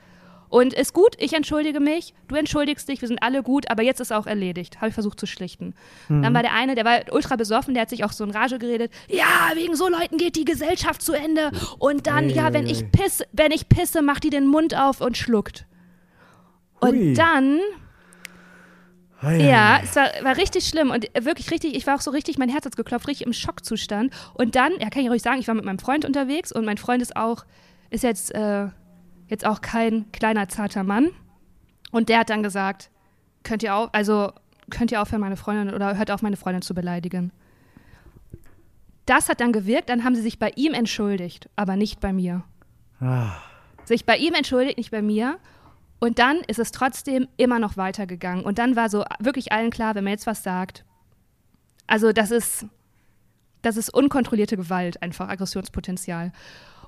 [0.49, 3.99] Und ist gut, ich entschuldige mich, du entschuldigst dich, wir sind alle gut, aber jetzt
[3.99, 4.77] ist auch erledigt.
[4.77, 5.73] Habe ich versucht zu schlichten.
[6.07, 6.21] Mhm.
[6.23, 8.59] Dann war der eine, der war ultra besoffen, der hat sich auch so in Rage
[8.59, 8.91] geredet.
[9.09, 11.51] Ja, wegen so Leuten geht die Gesellschaft zu Ende.
[11.79, 12.89] Und dann, ja, wenn ich Ui.
[12.91, 15.65] pisse, wenn ich pisse, macht die den Mund auf und schluckt.
[16.79, 17.13] Und Hui.
[17.13, 17.59] dann
[19.19, 22.11] Ei, ja, ei, es war, war richtig schlimm und wirklich richtig, ich war auch so
[22.11, 24.13] richtig, mein Herz hat geklopft, richtig im Schockzustand.
[24.35, 26.77] Und dann, ja, kann ich ruhig sagen, ich war mit meinem Freund unterwegs und mein
[26.77, 27.45] Freund ist auch,
[27.89, 28.67] ist jetzt, äh,
[29.27, 31.09] jetzt auch kein kleiner, zarter Mann.
[31.91, 32.89] Und der hat dann gesagt,
[33.43, 34.31] könnt ihr auf, also
[34.69, 37.31] könnt ihr aufhören, meine Freundin, oder hört auf, meine Freundin zu beleidigen.
[39.05, 42.43] Das hat dann gewirkt, dann haben sie sich bei ihm entschuldigt, aber nicht bei mir
[42.99, 43.35] Ah,
[43.85, 45.39] sich bei ihm entschuldigt, nicht bei mir.
[45.99, 48.43] Und dann ist es trotzdem immer noch weitergegangen.
[48.43, 50.83] Und dann war so wirklich allen klar, wenn man jetzt was sagt,
[51.87, 52.65] also das ist,
[53.61, 56.31] das ist unkontrollierte Gewalt, einfach Aggressionspotenzial.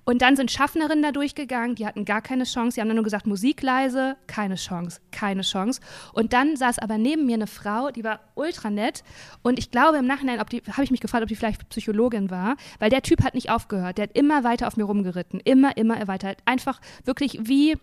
[0.10, 2.74] Und dann sind Schaffnerinnen da durchgegangen, die hatten gar keine Chance.
[2.74, 5.82] Die haben dann nur gesagt, Musik leise, keine Chance, keine Chance.
[6.14, 9.04] Und dann saß aber neben mir eine Frau, die war ultra nett.
[9.44, 12.90] Und ich glaube im Nachhinein, habe ich mich gefragt, ob die vielleicht Psychologin war, weil
[12.90, 14.00] der Typ hat nicht aufgehört.
[14.00, 15.42] Der hat immer weiter auf mir rumgeritten.
[15.42, 16.34] Immer, immer weiter.
[16.44, 17.78] Einfach wirklich wie,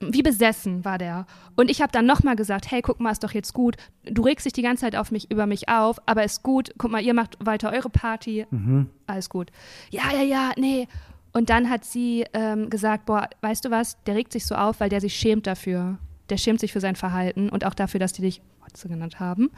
[0.00, 1.26] wie besessen war der.
[1.56, 3.76] Und ich habe dann nochmal gesagt, hey, guck mal, ist doch jetzt gut.
[4.04, 6.72] Du regst dich die ganze Zeit auf mich, über mich auf, aber ist gut.
[6.78, 8.46] Guck mal, ihr macht weiter eure Party.
[8.50, 8.90] mhm.
[9.06, 9.50] Alles gut.
[9.90, 10.88] Ja, ja, ja, nee.
[11.32, 14.80] Und dann hat sie ähm, gesagt, boah, weißt du was, der regt sich so auf,
[14.80, 15.98] weil der sich schämt dafür.
[16.30, 19.50] Der schämt sich für sein Verhalten und auch dafür, dass die dich Rotze genannt haben.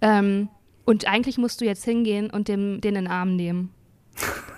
[0.00, 0.48] Ähm,
[0.84, 3.70] und eigentlich musst du jetzt hingehen und dem, den in den Arm nehmen.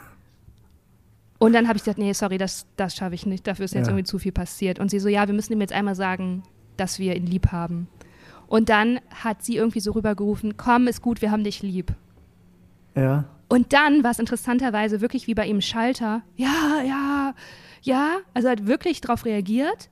[1.39, 3.47] Und dann habe ich gesagt, nee, sorry, das, das schaffe ich nicht.
[3.47, 3.93] Dafür ist jetzt Ja.
[3.93, 4.79] irgendwie zu viel passiert.
[4.79, 6.43] Und sie so, ja, wir müssen ihm jetzt einmal sagen,
[6.77, 7.89] dass wir ihn lieb haben.
[8.49, 11.93] Und dann hat sie irgendwie so rübergerufen, komm, ist gut, wir haben dich lieb.
[12.95, 13.25] Ja.
[13.49, 16.23] Und dann war es interessanterweise wirklich wie bei ihm Schalter.
[16.37, 17.35] Ja, ja,
[17.83, 18.17] ja.
[18.35, 19.91] Also er hat wirklich darauf reagiert.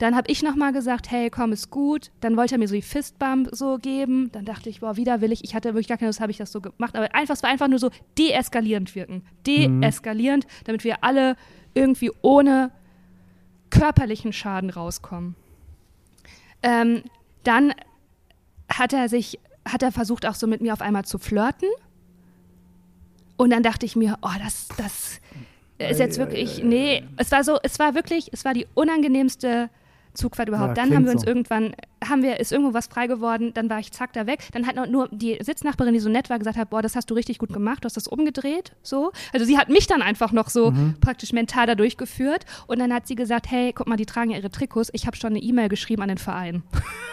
[0.00, 2.10] Dann habe ich nochmal gesagt, hey, komm, ist gut.
[2.20, 4.32] Dann wollte er mir so die Fistbump so geben.
[4.32, 5.44] Dann dachte ich, boah, widerwillig.
[5.44, 6.96] Ich hatte wirklich gar keine Lust, habe ich das so gemacht.
[6.96, 9.22] Aber einfach, es war einfach nur so deeskalierend wirken.
[9.46, 11.36] Deeskalierend, damit wir alle
[11.74, 12.72] irgendwie ohne
[13.68, 15.36] körperlichen Schaden rauskommen.
[16.62, 17.02] Ähm,
[17.44, 17.74] dann
[18.70, 21.68] hat er sich, hat er versucht auch so mit mir auf einmal zu flirten.
[23.36, 25.20] Und dann dachte ich mir, oh, das, das
[25.76, 29.68] ist jetzt wirklich, nee, es war so, es war wirklich, es war die unangenehmste
[30.14, 30.76] Zugfahrt überhaupt.
[30.76, 31.28] Ja, dann haben wir uns so.
[31.28, 31.74] irgendwann,
[32.06, 34.40] haben wir, ist irgendwo was frei geworden, dann war ich zack da weg.
[34.52, 37.14] Dann hat nur die Sitznachbarin, die so nett war, gesagt hat, boah, das hast du
[37.14, 39.12] richtig gut gemacht, du hast das umgedreht, so.
[39.32, 40.96] Also sie hat mich dann einfach noch so mhm.
[41.00, 44.38] praktisch mental da durchgeführt und dann hat sie gesagt, hey, guck mal, die tragen ja
[44.38, 46.62] ihre Trikots, ich habe schon eine E-Mail geschrieben an den Verein.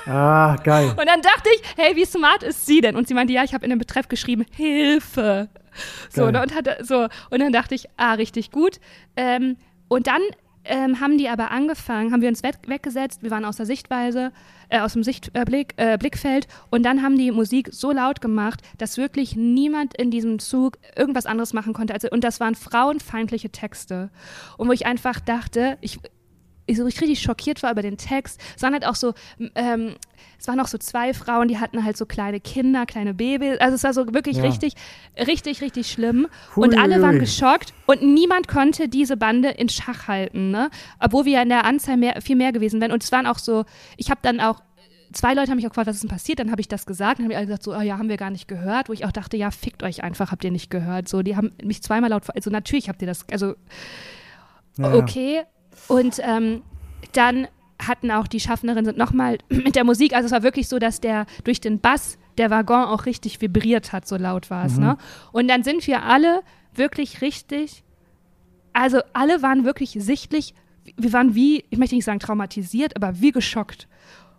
[0.09, 0.91] Ah, geil.
[0.91, 2.95] Und dann dachte ich, hey, wie smart ist sie denn?
[2.95, 5.49] Und sie meinte, ja, ich habe in dem Betreff geschrieben, Hilfe.
[6.09, 8.79] So, ne, und, hat, so, und dann dachte ich, ah, richtig gut.
[9.17, 9.57] Ähm,
[9.89, 10.21] und dann
[10.67, 14.31] ähm, haben die aber angefangen, haben wir uns weggesetzt, wir waren aus der Sichtweise,
[14.69, 18.61] äh, aus dem Sichtblick, äh, äh, Blickfeld und dann haben die Musik so laut gemacht,
[18.77, 21.93] dass wirklich niemand in diesem Zug irgendwas anderes machen konnte.
[21.93, 24.09] Also, und das waren frauenfeindliche Texte.
[24.57, 25.99] Und wo ich einfach dachte, ich,
[26.67, 29.13] ich so richtig schockiert war über den Text, sondern halt auch so,
[29.55, 29.95] ähm,
[30.39, 33.59] es waren auch so zwei Frauen, die hatten halt so kleine Kinder, kleine Babys.
[33.59, 34.43] Also es war so wirklich ja.
[34.43, 34.73] richtig,
[35.17, 36.27] richtig, richtig schlimm.
[36.55, 40.69] Hui, und alle waren geschockt und niemand konnte diese Bande in Schach halten, ne?
[40.99, 42.91] Obwohl wir ja in der Anzahl mehr, viel mehr gewesen wären.
[42.91, 44.61] Und es waren auch so, ich habe dann auch
[45.13, 46.39] zwei Leute haben mich auch gefragt, was ist denn passiert?
[46.39, 47.19] Dann habe ich das gesagt.
[47.19, 48.89] Dann haben die alle gesagt, so, oh ja, haben wir gar nicht gehört.
[48.89, 51.07] Wo ich auch dachte, ja, fickt euch einfach, habt ihr nicht gehört.
[51.07, 53.55] So, die haben mich zweimal laut, also natürlich habt ihr das, also
[54.77, 55.43] ja, okay.
[55.87, 56.61] Und ähm,
[57.13, 57.47] dann
[57.79, 61.25] hatten auch die Schaffnerinnen nochmal mit der Musik, also es war wirklich so, dass der
[61.43, 64.75] durch den Bass der Waggon auch richtig vibriert hat, so laut war es.
[64.75, 64.83] Mhm.
[64.83, 64.97] Ne?
[65.31, 66.41] Und dann sind wir alle
[66.75, 67.83] wirklich richtig,
[68.73, 70.53] also alle waren wirklich sichtlich,
[70.95, 73.87] wir waren wie, ich möchte nicht sagen traumatisiert, aber wie geschockt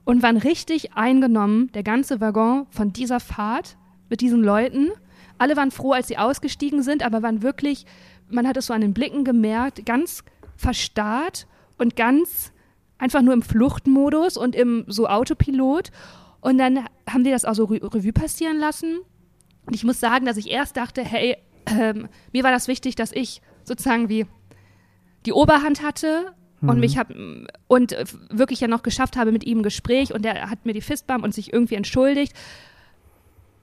[0.04, 3.76] und waren richtig eingenommen, der ganze Waggon von dieser Fahrt
[4.08, 4.88] mit diesen Leuten.
[5.36, 7.84] Alle waren froh, als sie ausgestiegen sind, aber waren wirklich,
[8.30, 10.24] man hat es so an den Blicken gemerkt, ganz
[10.58, 11.46] verstarrt
[11.78, 12.52] und ganz
[12.98, 15.90] einfach nur im Fluchtmodus und im so Autopilot.
[16.40, 18.98] Und dann haben die das auch so Revue passieren lassen.
[19.64, 23.12] Und ich muss sagen, dass ich erst dachte, hey, ähm, mir war das wichtig, dass
[23.12, 24.26] ich sozusagen wie
[25.26, 26.68] die Oberhand hatte mhm.
[26.68, 27.12] und mich hab,
[27.68, 27.96] und
[28.30, 31.24] wirklich ja noch geschafft habe mit ihm ein Gespräch und der hat mir die Fistbump
[31.24, 32.34] und sich irgendwie entschuldigt.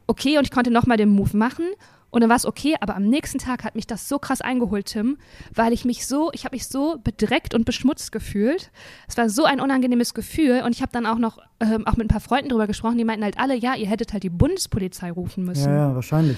[0.08, 1.66] Okay, und ich konnte nochmal den Move machen.
[2.10, 4.86] Und dann war es okay, aber am nächsten Tag hat mich das so krass eingeholt,
[4.86, 5.18] Tim,
[5.54, 8.72] weil ich mich so, ich habe mich so bedreckt und beschmutzt gefühlt.
[9.08, 12.06] Es war so ein unangenehmes Gefühl und ich habe dann auch noch ähm, auch mit
[12.06, 15.12] ein paar Freunden drüber gesprochen, die meinten halt alle, ja, ihr hättet halt die Bundespolizei
[15.12, 15.70] rufen müssen.
[15.70, 16.38] Ja, ja wahrscheinlich.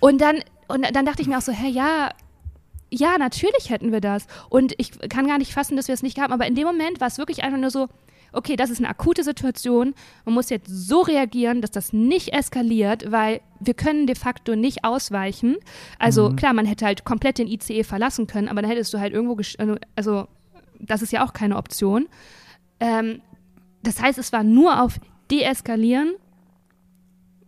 [0.00, 2.10] Und dann, und dann dachte ich mir auch so, hä, ja,
[2.90, 4.26] ja, natürlich hätten wir das.
[4.50, 6.32] Und ich kann gar nicht fassen, dass wir es nicht haben.
[6.32, 7.88] Aber in dem Moment war es wirklich einfach nur so,
[8.32, 13.10] okay, das ist eine akute Situation, man muss jetzt so reagieren, dass das nicht eskaliert,
[13.10, 15.56] weil wir können de facto nicht ausweichen.
[15.98, 16.36] Also mhm.
[16.36, 19.36] klar, man hätte halt komplett den ICE verlassen können, aber dann hättest du halt irgendwo,
[19.58, 20.28] also, also
[20.78, 22.08] das ist ja auch keine Option.
[22.80, 23.22] Ähm,
[23.82, 24.98] das heißt, es war nur auf
[25.30, 26.14] Deeskalieren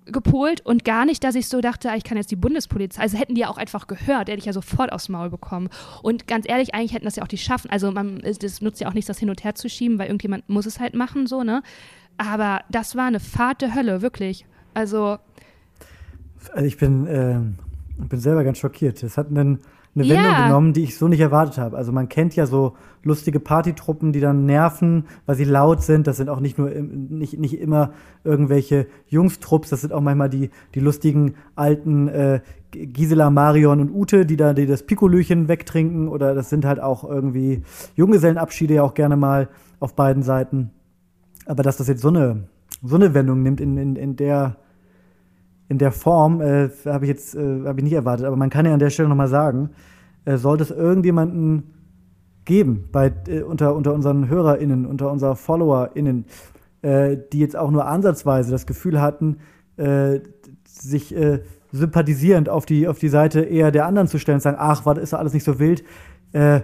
[0.06, 3.02] gepolt und gar nicht, dass ich so dachte, ah, ich kann jetzt die Bundespolizei.
[3.02, 5.68] Also hätten die ja auch einfach gehört, hätte ich ja sofort aufs Maul bekommen.
[6.02, 7.70] Und ganz ehrlich, eigentlich hätten das ja auch die schaffen.
[7.70, 10.48] Also man, das nutzt ja auch nichts, das hin und her zu schieben, weil irgendjemand
[10.48, 11.62] muss es halt machen, so, ne?
[12.18, 14.46] Aber das war eine Fahrt der Hölle, wirklich.
[14.74, 15.18] Also.
[16.52, 17.40] Also ich bin, äh,
[17.96, 19.02] bin selber ganz schockiert.
[19.02, 19.60] Es hat einen
[19.94, 20.46] eine Wendung ja.
[20.46, 21.76] genommen, die ich so nicht erwartet habe.
[21.76, 26.06] Also man kennt ja so lustige Partytruppen, die dann nerven, weil sie laut sind.
[26.06, 27.92] Das sind auch nicht nur nicht, nicht immer
[28.24, 32.40] irgendwelche Jungstrupps, das sind auch manchmal die, die lustigen alten äh,
[32.72, 36.08] Gisela, Marion und Ute, die da die das Pikolöchen wegtrinken.
[36.08, 37.62] Oder das sind halt auch irgendwie
[37.94, 40.70] Junggesellenabschiede ja auch gerne mal auf beiden Seiten.
[41.46, 42.48] Aber dass das jetzt so eine,
[42.82, 44.56] so eine Wendung nimmt in, in, in der
[45.68, 48.66] in der Form äh, habe ich jetzt äh, habe ich nicht erwartet, aber man kann
[48.66, 49.70] ja an der Stelle noch mal sagen,
[50.24, 51.74] äh, sollte es irgendjemanden
[52.44, 56.26] geben bei äh, unter unter unseren HörerInnen, unter unseren FollowerInnen,
[56.82, 59.38] äh, die jetzt auch nur ansatzweise das Gefühl hatten,
[59.76, 60.20] äh,
[60.68, 61.40] sich äh,
[61.72, 64.98] sympathisierend auf die auf die Seite eher der anderen zu stellen und sagen, ach, was
[64.98, 65.82] ist doch alles nicht so wild,
[66.32, 66.60] äh,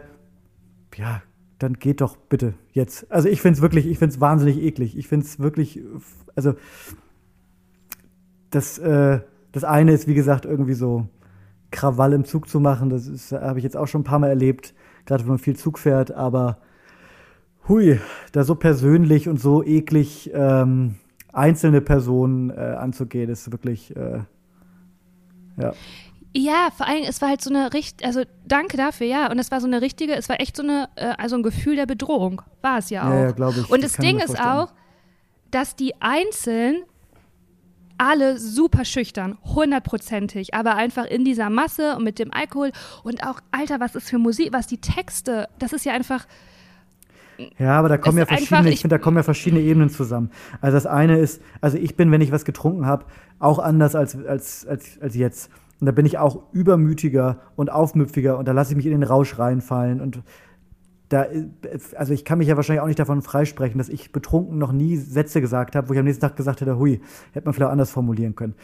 [0.97, 1.23] ja,
[1.59, 3.11] dann geht doch bitte jetzt.
[3.11, 4.97] Also ich finde es wirklich, ich finde es wahnsinnig eklig.
[4.97, 5.81] Ich finde es wirklich,
[6.35, 6.55] also
[8.51, 9.21] das, äh,
[9.53, 11.09] das eine ist, wie gesagt, irgendwie so
[11.71, 12.91] Krawall im Zug zu machen.
[12.91, 14.75] Das habe ich jetzt auch schon ein paar Mal erlebt,
[15.07, 16.13] gerade wenn man viel Zug fährt.
[16.13, 16.59] Aber
[17.69, 18.01] hui,
[18.33, 20.97] da so persönlich und so eklig ähm,
[21.33, 24.21] einzelne Personen äh, anzugehen, ist wirklich, äh,
[25.57, 25.73] ja.
[26.33, 29.31] Ja, vor allem, es war halt so eine richtig, also danke dafür, ja.
[29.31, 31.75] Und es war so eine richtige, es war echt so eine, äh, also ein Gefühl
[31.75, 33.13] der Bedrohung, war es ja auch.
[33.13, 33.71] Ja, ja glaube ich.
[33.71, 34.73] Und das Ding ist auch,
[35.51, 36.85] dass die einzeln
[38.01, 42.73] alle super schüchtern, hundertprozentig, aber einfach in dieser Masse und mit dem Alkohol
[43.05, 46.27] und auch, Alter, was ist für Musik, was die Texte, das ist ja einfach.
[47.59, 50.31] Ja, aber da kommen ja verschiedene, ich, ich finde, da kommen ja verschiedene Ebenen zusammen.
[50.63, 53.05] Also das eine ist, also ich bin, wenn ich was getrunken habe,
[53.39, 55.51] auch anders als, als, als, als jetzt.
[55.79, 59.03] Und da bin ich auch übermütiger und aufmüpfiger und da lasse ich mich in den
[59.03, 60.23] Rausch reinfallen und
[61.11, 61.27] da,
[61.97, 64.97] also ich kann mich ja wahrscheinlich auch nicht davon freisprechen, dass ich betrunken noch nie
[64.97, 67.01] Sätze gesagt habe, wo ich am nächsten Tag gesagt hätte, hui,
[67.33, 68.55] hätte man vielleicht anders formulieren können.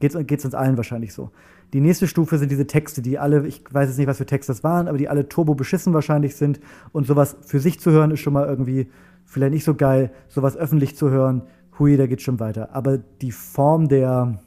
[0.00, 1.30] Geht's, geht's uns allen wahrscheinlich so.
[1.72, 4.52] Die nächste Stufe sind diese Texte, die alle, ich weiß jetzt nicht, was für Texte
[4.52, 6.60] das waren, aber die alle turbo beschissen wahrscheinlich sind.
[6.92, 8.90] Und sowas für sich zu hören, ist schon mal irgendwie
[9.24, 10.12] vielleicht nicht so geil.
[10.28, 11.42] Sowas öffentlich zu hören,
[11.78, 12.74] hui, da geht's schon weiter.
[12.74, 14.38] Aber die Form der,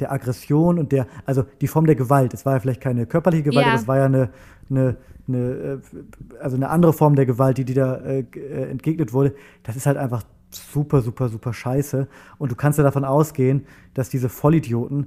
[0.00, 3.44] der Aggression und der, also die Form der Gewalt, es war ja vielleicht keine körperliche
[3.44, 3.72] Gewalt, ja.
[3.72, 4.30] aber es war ja eine,
[4.70, 4.96] eine,
[5.28, 5.78] eine, äh,
[6.40, 9.86] also eine andere Form der Gewalt, die, die da äh, äh, entgegnet wurde, das ist
[9.86, 12.08] halt einfach super, super, super scheiße.
[12.38, 15.06] Und du kannst ja davon ausgehen, dass diese Vollidioten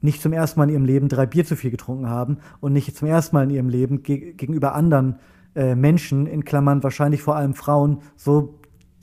[0.00, 2.96] nicht zum ersten Mal in ihrem Leben drei Bier zu viel getrunken haben und nicht
[2.96, 5.18] zum ersten Mal in ihrem Leben ge gegenüber anderen
[5.54, 8.58] äh, Menschen, in Klammern wahrscheinlich vor allem Frauen, so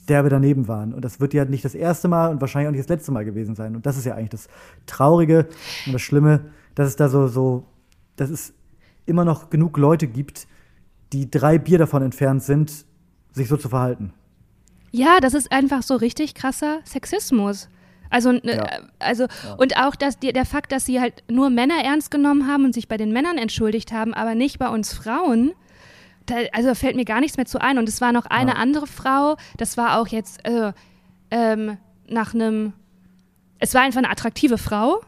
[0.08, 0.94] derbe daneben waren.
[0.94, 3.24] Und das wird ja nicht das erste Mal und wahrscheinlich auch nicht das letzte Mal
[3.24, 3.76] gewesen sein.
[3.76, 4.48] Und das ist ja eigentlich das
[4.86, 5.48] Traurige
[5.86, 6.40] und das Schlimme,
[6.74, 7.64] dass es da so, so,
[8.16, 8.54] dass es
[9.06, 10.46] immer noch genug Leute gibt,
[11.12, 12.84] die drei Bier davon entfernt sind,
[13.32, 14.12] sich so zu verhalten.
[14.90, 17.68] Ja, das ist einfach so richtig krasser Sexismus.
[18.08, 18.64] Also, ja.
[18.98, 19.54] also ja.
[19.56, 22.72] und auch dass die, der Fakt, dass sie halt nur Männer ernst genommen haben und
[22.72, 25.52] sich bei den Männern entschuldigt haben, aber nicht bei uns Frauen.
[26.26, 27.78] Da, also fällt mir gar nichts mehr zu ein.
[27.78, 28.56] Und es war noch eine ja.
[28.56, 30.72] andere Frau, das war auch jetzt äh,
[31.30, 32.72] ähm, nach einem,
[33.58, 35.00] es war einfach eine attraktive Frau,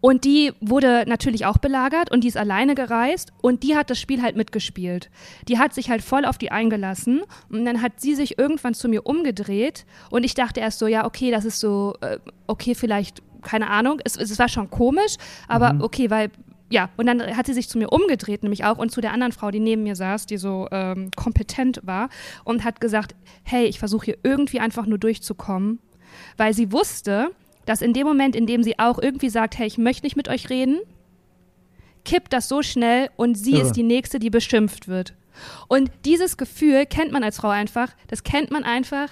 [0.00, 4.00] und die wurde natürlich auch belagert und die ist alleine gereist und die hat das
[4.00, 5.10] Spiel halt mitgespielt.
[5.46, 8.88] Die hat sich halt voll auf die eingelassen und dann hat sie sich irgendwann zu
[8.88, 13.22] mir umgedreht und ich dachte erst so, ja, okay, das ist so, äh, okay, vielleicht,
[13.42, 15.16] keine Ahnung, es, es war schon komisch,
[15.48, 15.82] aber mhm.
[15.82, 16.30] okay, weil
[16.70, 19.32] ja, und dann hat sie sich zu mir umgedreht, nämlich auch, und zu der anderen
[19.32, 22.08] Frau, die neben mir saß, die so ähm, kompetent war,
[22.44, 25.80] und hat gesagt, hey, ich versuche hier irgendwie einfach nur durchzukommen,
[26.36, 27.32] weil sie wusste,
[27.66, 30.28] dass in dem Moment, in dem sie auch irgendwie sagt, hey, ich möchte nicht mit
[30.28, 30.78] euch reden,
[32.04, 33.62] kippt das so schnell und sie ja.
[33.62, 35.14] ist die Nächste, die beschimpft wird.
[35.68, 39.08] Und dieses Gefühl kennt man als Frau einfach, das kennt man einfach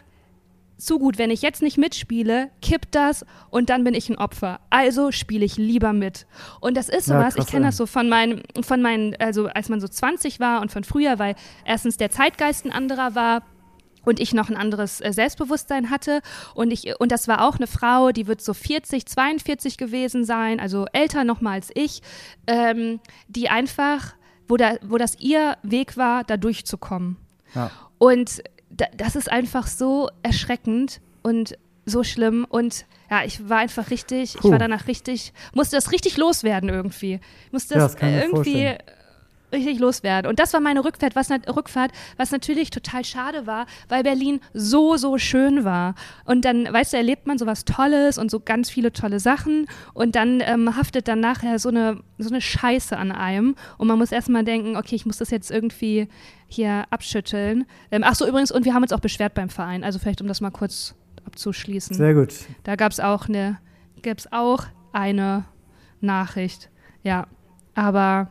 [0.78, 1.18] zu gut.
[1.18, 4.60] Wenn ich jetzt nicht mitspiele, kippt das und dann bin ich ein Opfer.
[4.70, 6.26] Also spiele ich lieber mit.
[6.60, 9.68] Und das ist sowas, ja, ich kenne das so von meinen, von meinen, also als
[9.68, 13.42] man so 20 war und von früher, weil erstens der Zeitgeist ein anderer war
[14.04, 16.22] und ich noch ein anderes äh, Selbstbewusstsein hatte.
[16.54, 20.60] Und, ich, und das war auch eine Frau, die wird so 40, 42 gewesen sein,
[20.60, 22.02] also älter noch mal als ich,
[22.46, 24.14] ähm, die einfach,
[24.46, 27.16] wo, da, wo das ihr Weg war, da durchzukommen.
[27.54, 27.70] Ja.
[27.98, 34.34] Und das ist einfach so erschreckend und so schlimm und ja, ich war einfach richtig,
[34.34, 34.48] Puh.
[34.48, 37.20] ich war danach richtig, musste das richtig loswerden irgendwie.
[37.50, 38.74] Musste das, ja, das irgendwie
[39.52, 40.28] richtig loswerden.
[40.28, 44.96] Und das war meine Rückfahrt was, Rückfahrt, was natürlich total schade war, weil Berlin so,
[44.96, 45.94] so schön war.
[46.24, 49.66] Und dann, weißt du, erlebt man so was Tolles und so ganz viele tolle Sachen
[49.94, 53.98] und dann ähm, haftet dann nachher so eine, so eine Scheiße an einem und man
[53.98, 56.08] muss erstmal denken, okay, ich muss das jetzt irgendwie
[56.46, 57.66] hier abschütteln.
[57.90, 60.28] Ähm, ach so, übrigens, und wir haben uns auch beschwert beim Verein, also vielleicht, um
[60.28, 60.94] das mal kurz
[61.26, 61.96] abzuschließen.
[61.96, 62.34] Sehr gut.
[62.64, 63.58] Da gab es auch eine,
[64.02, 65.44] gab's auch eine
[66.00, 66.70] Nachricht,
[67.02, 67.26] ja.
[67.74, 68.30] Aber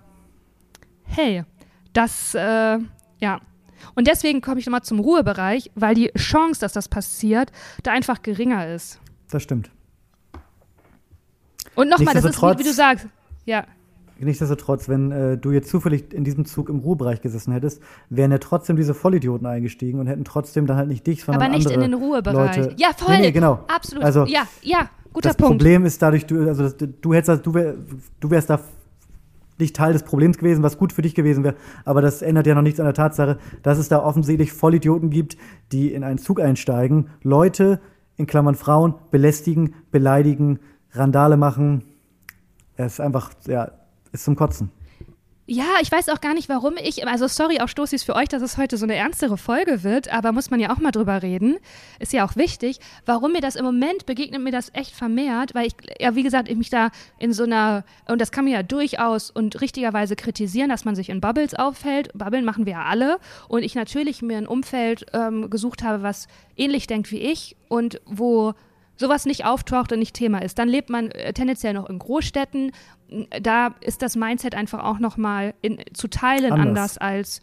[1.08, 1.44] hey,
[1.94, 2.78] das, äh,
[3.20, 3.42] ja.
[3.96, 7.52] Und deswegen komme ich nochmal zum Ruhebereich, weil die Chance, dass das passiert,
[7.84, 9.00] da einfach geringer ist.
[9.30, 9.72] Das stimmt.
[11.76, 13.08] Und nochmal, das ist, wie, wie, du sagst,
[13.46, 13.66] ja.
[14.20, 18.40] Nichtsdestotrotz, wenn äh, du jetzt zufällig in diesem Zug im Ruhebereich gesessen hättest, wären ja
[18.40, 21.80] trotzdem diese Vollidioten eingestiegen und hätten trotzdem dann halt nicht dich, sondern Aber nicht in
[21.80, 22.58] den Ruhebereich.
[22.58, 22.76] Leute.
[22.78, 23.16] Ja, voll.
[23.16, 23.64] Nee, nee, genau.
[23.68, 24.04] Absolut.
[24.04, 25.62] Also, ja, ja, guter das Punkt.
[25.62, 27.76] Das Problem ist dadurch, du, also du hättest, du, wär,
[28.20, 28.60] du wärst da
[29.60, 31.56] nicht Teil des Problems gewesen, was gut für dich gewesen wäre.
[31.86, 35.38] Aber das ändert ja noch nichts an der Tatsache, dass es da offensichtlich Vollidioten gibt,
[35.72, 37.80] die in einen Zug einsteigen, Leute,
[38.16, 40.60] in Klammern Frauen, belästigen, beleidigen,
[40.92, 41.84] Randale machen.
[42.76, 43.72] Es ist einfach, ja,
[44.12, 44.72] ist zum Kotzen.
[45.50, 48.42] Ja, ich weiß auch gar nicht, warum ich, also sorry auch Stoßis für euch, dass
[48.42, 51.56] es heute so eine ernstere Folge wird, aber muss man ja auch mal drüber reden.
[52.00, 52.80] Ist ja auch wichtig.
[53.06, 56.50] Warum mir das im Moment begegnet mir das echt vermehrt, weil ich, ja, wie gesagt,
[56.50, 60.68] ich mich da in so einer, und das kann man ja durchaus und richtigerweise kritisieren,
[60.68, 62.12] dass man sich in Bubbles aufhält.
[62.14, 63.18] Bubbeln machen wir ja alle.
[63.48, 68.02] Und ich natürlich mir ein Umfeld ähm, gesucht habe, was ähnlich denkt wie ich und
[68.06, 68.54] wo
[68.98, 70.60] sowas nicht auftaucht und nicht Thema ist.
[70.60, 72.72] Dann lebt man äh, tendenziell noch in Großstädten.
[73.42, 77.42] Da ist das Mindset einfach auch noch mal in, zu teilen anders, anders als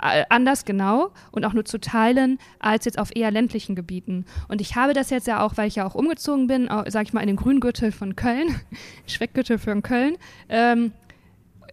[0.00, 4.24] äh, anders genau und auch nur zu teilen als jetzt auf eher ländlichen Gebieten.
[4.48, 7.12] Und ich habe das jetzt ja auch, weil ich ja auch umgezogen bin, sage ich
[7.12, 8.60] mal in den Grüngürtel von Köln,
[9.06, 10.16] Schweckgürtel von Köln.
[10.48, 10.92] Ähm,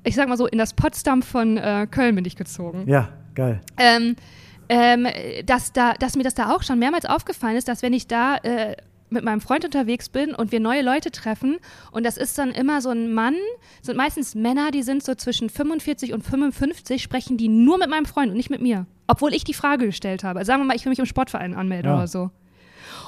[0.03, 2.87] ich sag mal so, in das Potsdam von äh, Köln bin ich gezogen.
[2.87, 3.61] Ja, geil.
[3.77, 4.15] Ähm,
[4.69, 5.07] ähm,
[5.45, 8.37] dass, da, dass mir das da auch schon mehrmals aufgefallen ist, dass wenn ich da
[8.37, 8.75] äh,
[9.10, 11.58] mit meinem Freund unterwegs bin und wir neue Leute treffen
[11.91, 13.36] und das ist dann immer so ein Mann,
[13.82, 18.06] sind meistens Männer, die sind so zwischen 45 und 55, sprechen die nur mit meinem
[18.06, 18.86] Freund und nicht mit mir.
[19.08, 20.39] Obwohl ich die Frage gestellt habe.
[20.39, 21.98] Also sagen wir mal, ich will mich im Sportverein anmelden ja.
[21.98, 22.30] oder so.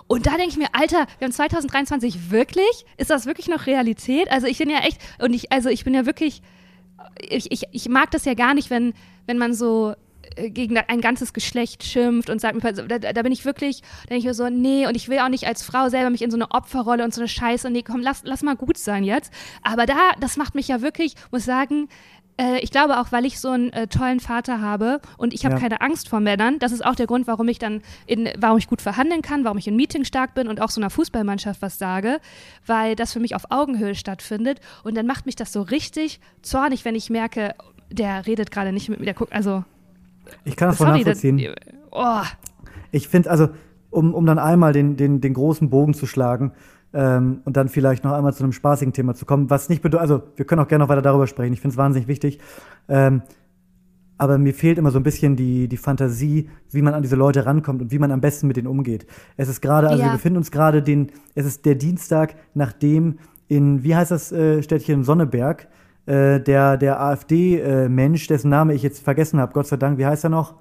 [0.07, 2.85] Und da denke ich mir, Alter, wir haben 2023 wirklich?
[2.97, 4.29] Ist das wirklich noch Realität?
[4.31, 6.41] Also ich bin ja echt, und ich, also ich bin ja wirklich,
[7.19, 8.93] ich, ich, ich mag das ja gar nicht, wenn,
[9.27, 9.93] wenn man so
[10.35, 14.25] gegen ein ganzes Geschlecht schimpft und sagt, da, da bin ich wirklich, da denke ich
[14.25, 16.51] mir so, nee, und ich will auch nicht als Frau selber mich in so eine
[16.51, 19.33] Opferrolle und so eine Scheiße, nee, komm, lass, lass mal gut sein jetzt.
[19.63, 21.87] Aber da, das macht mich ja wirklich, muss sagen,
[22.37, 25.55] äh, ich glaube auch, weil ich so einen äh, tollen Vater habe und ich habe
[25.55, 25.61] ja.
[25.61, 26.59] keine Angst vor Männern.
[26.59, 29.57] Das ist auch der Grund, warum ich dann, in, warum ich gut verhandeln kann, warum
[29.57, 32.19] ich in Meetings stark bin und auch so einer Fußballmannschaft was sage,
[32.65, 34.59] weil das für mich auf Augenhöhe stattfindet.
[34.83, 37.53] Und dann macht mich das so richtig zornig, wenn ich merke,
[37.89, 39.63] der redet gerade nicht mit mir, der guckt, also
[40.43, 41.37] ich kann das voll nachvollziehen.
[41.37, 41.55] Das,
[41.91, 42.21] oh.
[42.91, 43.49] Ich finde, also,
[43.89, 46.53] um, um dann einmal den, den, den großen Bogen zu schlagen
[46.93, 50.01] ähm, und dann vielleicht noch einmal zu einem spaßigen Thema zu kommen, was nicht bedeutet,
[50.01, 52.39] also wir können auch gerne noch weiter darüber sprechen, ich finde es wahnsinnig wichtig.
[52.87, 53.21] Ähm,
[54.17, 57.47] aber mir fehlt immer so ein bisschen die, die Fantasie, wie man an diese Leute
[57.47, 59.07] rankommt und wie man am besten mit denen umgeht.
[59.35, 60.09] Es ist gerade, also ja.
[60.09, 63.17] wir befinden uns gerade den, es ist der Dienstag, nachdem
[63.47, 65.67] in, wie heißt das äh, Städtchen Sonneberg,
[66.11, 70.25] äh, der, der AfD-Mensch, dessen Name ich jetzt vergessen habe, Gott sei Dank, wie heißt
[70.25, 70.55] er noch?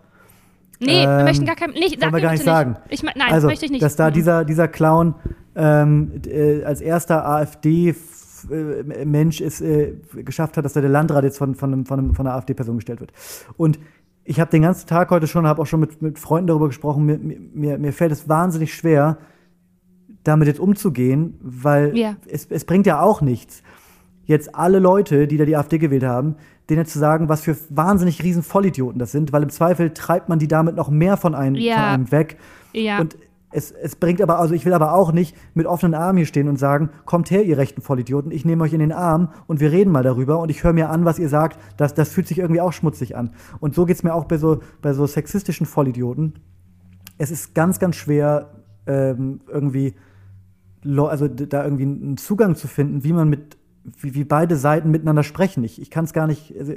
[0.78, 1.70] Nee, ähm, wir möchten gar kein.
[1.70, 2.76] Nicht, sag wir gar nicht sagen.
[2.88, 3.82] Ich, nein, also, möchte ich nicht.
[3.82, 5.16] Dass da dieser, dieser Clown
[5.56, 7.90] ähm, äh, als erster AfD-Mensch
[9.40, 12.76] es äh, geschafft hat, dass er der Landrat jetzt von, von, von, von einer AfD-Person
[12.76, 13.12] gestellt wird.
[13.56, 13.80] Und
[14.24, 17.04] ich habe den ganzen Tag heute schon, habe auch schon mit, mit Freunden darüber gesprochen,
[17.04, 19.18] mir, mir, mir fällt es wahnsinnig schwer,
[20.22, 22.14] damit jetzt umzugehen, weil ja.
[22.26, 23.62] es, es bringt ja auch nichts
[24.30, 26.36] jetzt alle Leute, die da die AfD gewählt haben,
[26.70, 30.38] denen zu sagen, was für wahnsinnig riesen Vollidioten das sind, weil im Zweifel treibt man
[30.38, 31.74] die damit noch mehr von einem, ja.
[31.74, 32.38] von einem weg.
[32.72, 33.00] Ja.
[33.00, 33.16] Und
[33.50, 36.48] es, es bringt aber, also ich will aber auch nicht mit offenen Armen hier stehen
[36.48, 39.72] und sagen, kommt her, ihr rechten Vollidioten, ich nehme euch in den Arm und wir
[39.72, 41.58] reden mal darüber und ich höre mir an, was ihr sagt.
[41.76, 43.30] Das, das fühlt sich irgendwie auch schmutzig an.
[43.58, 46.34] Und so geht es mir auch bei so, bei so sexistischen Vollidioten.
[47.18, 48.50] Es ist ganz, ganz schwer,
[48.86, 49.94] ähm, irgendwie,
[50.86, 55.22] also da irgendwie einen Zugang zu finden, wie man mit wie, wie beide Seiten miteinander
[55.22, 55.64] sprechen.
[55.64, 56.74] Ich, ich kann es gar nicht, also,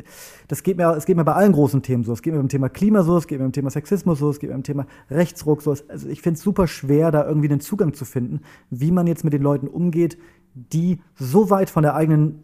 [0.47, 2.13] das geht mir, es geht mir bei allen großen Themen so.
[2.13, 4.39] Es geht mir beim Thema Klima so, es geht mir beim Thema Sexismus so, es
[4.39, 5.75] geht mir beim Thema Rechtsruck so.
[5.87, 9.23] Also ich finde es super schwer, da irgendwie einen Zugang zu finden, wie man jetzt
[9.23, 10.17] mit den Leuten umgeht,
[10.53, 12.43] die so weit von der eigenen,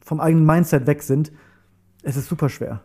[0.00, 1.32] vom eigenen Mindset weg sind.
[2.02, 2.82] Es ist super schwer.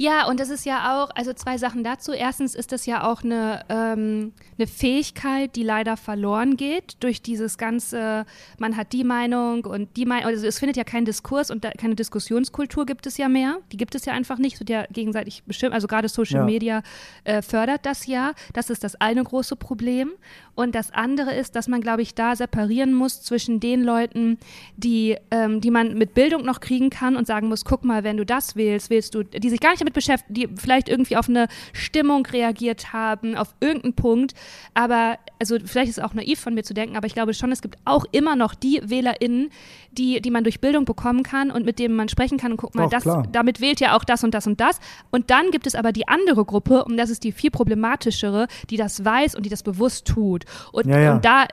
[0.00, 2.12] Ja, und das ist ja auch, also zwei Sachen dazu.
[2.12, 7.58] Erstens ist das ja auch eine, ähm, eine Fähigkeit, die leider verloren geht durch dieses
[7.58, 8.24] ganze,
[8.58, 11.72] man hat die Meinung und die Meinung, also es findet ja kein Diskurs und da,
[11.72, 13.58] keine Diskussionskultur gibt es ja mehr.
[13.72, 16.44] Die gibt es ja einfach nicht, es wird ja gegenseitig bestimmt, also gerade Social ja.
[16.44, 16.82] Media
[17.24, 18.34] äh, fördert das ja.
[18.52, 20.12] Das ist das eine große Problem.
[20.54, 24.38] Und das andere ist, dass man, glaube ich, da separieren muss zwischen den Leuten,
[24.76, 28.16] die, ähm, die man mit Bildung noch kriegen kann und sagen muss, guck mal, wenn
[28.16, 31.28] du das wählst, wählst du, die sich gar nicht damit beschäftigen, die vielleicht irgendwie auf
[31.28, 34.34] eine Stimmung reagiert haben, auf irgendeinen Punkt.
[34.74, 37.52] Aber, also vielleicht ist es auch naiv von mir zu denken, aber ich glaube schon,
[37.52, 39.50] es gibt auch immer noch die WählerInnen,
[39.92, 42.74] die, die man durch Bildung bekommen kann und mit denen man sprechen kann und guck
[42.74, 44.80] mal, das, damit wählt ja auch das und das und das.
[45.10, 48.76] Und dann gibt es aber die andere Gruppe, und das ist die viel problematischere, die
[48.76, 50.44] das weiß und die das bewusst tut.
[50.72, 51.14] Und, ja, ja.
[51.14, 51.46] und da,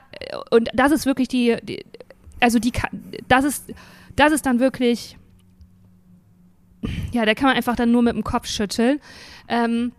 [0.50, 1.84] und das ist wirklich die, die,
[2.40, 2.72] also die,
[3.28, 3.72] das ist,
[4.14, 5.16] das ist dann wirklich,
[7.12, 9.00] ja, da kann man einfach dann nur mit dem Kopf schütteln.
[9.48, 9.92] Ähm,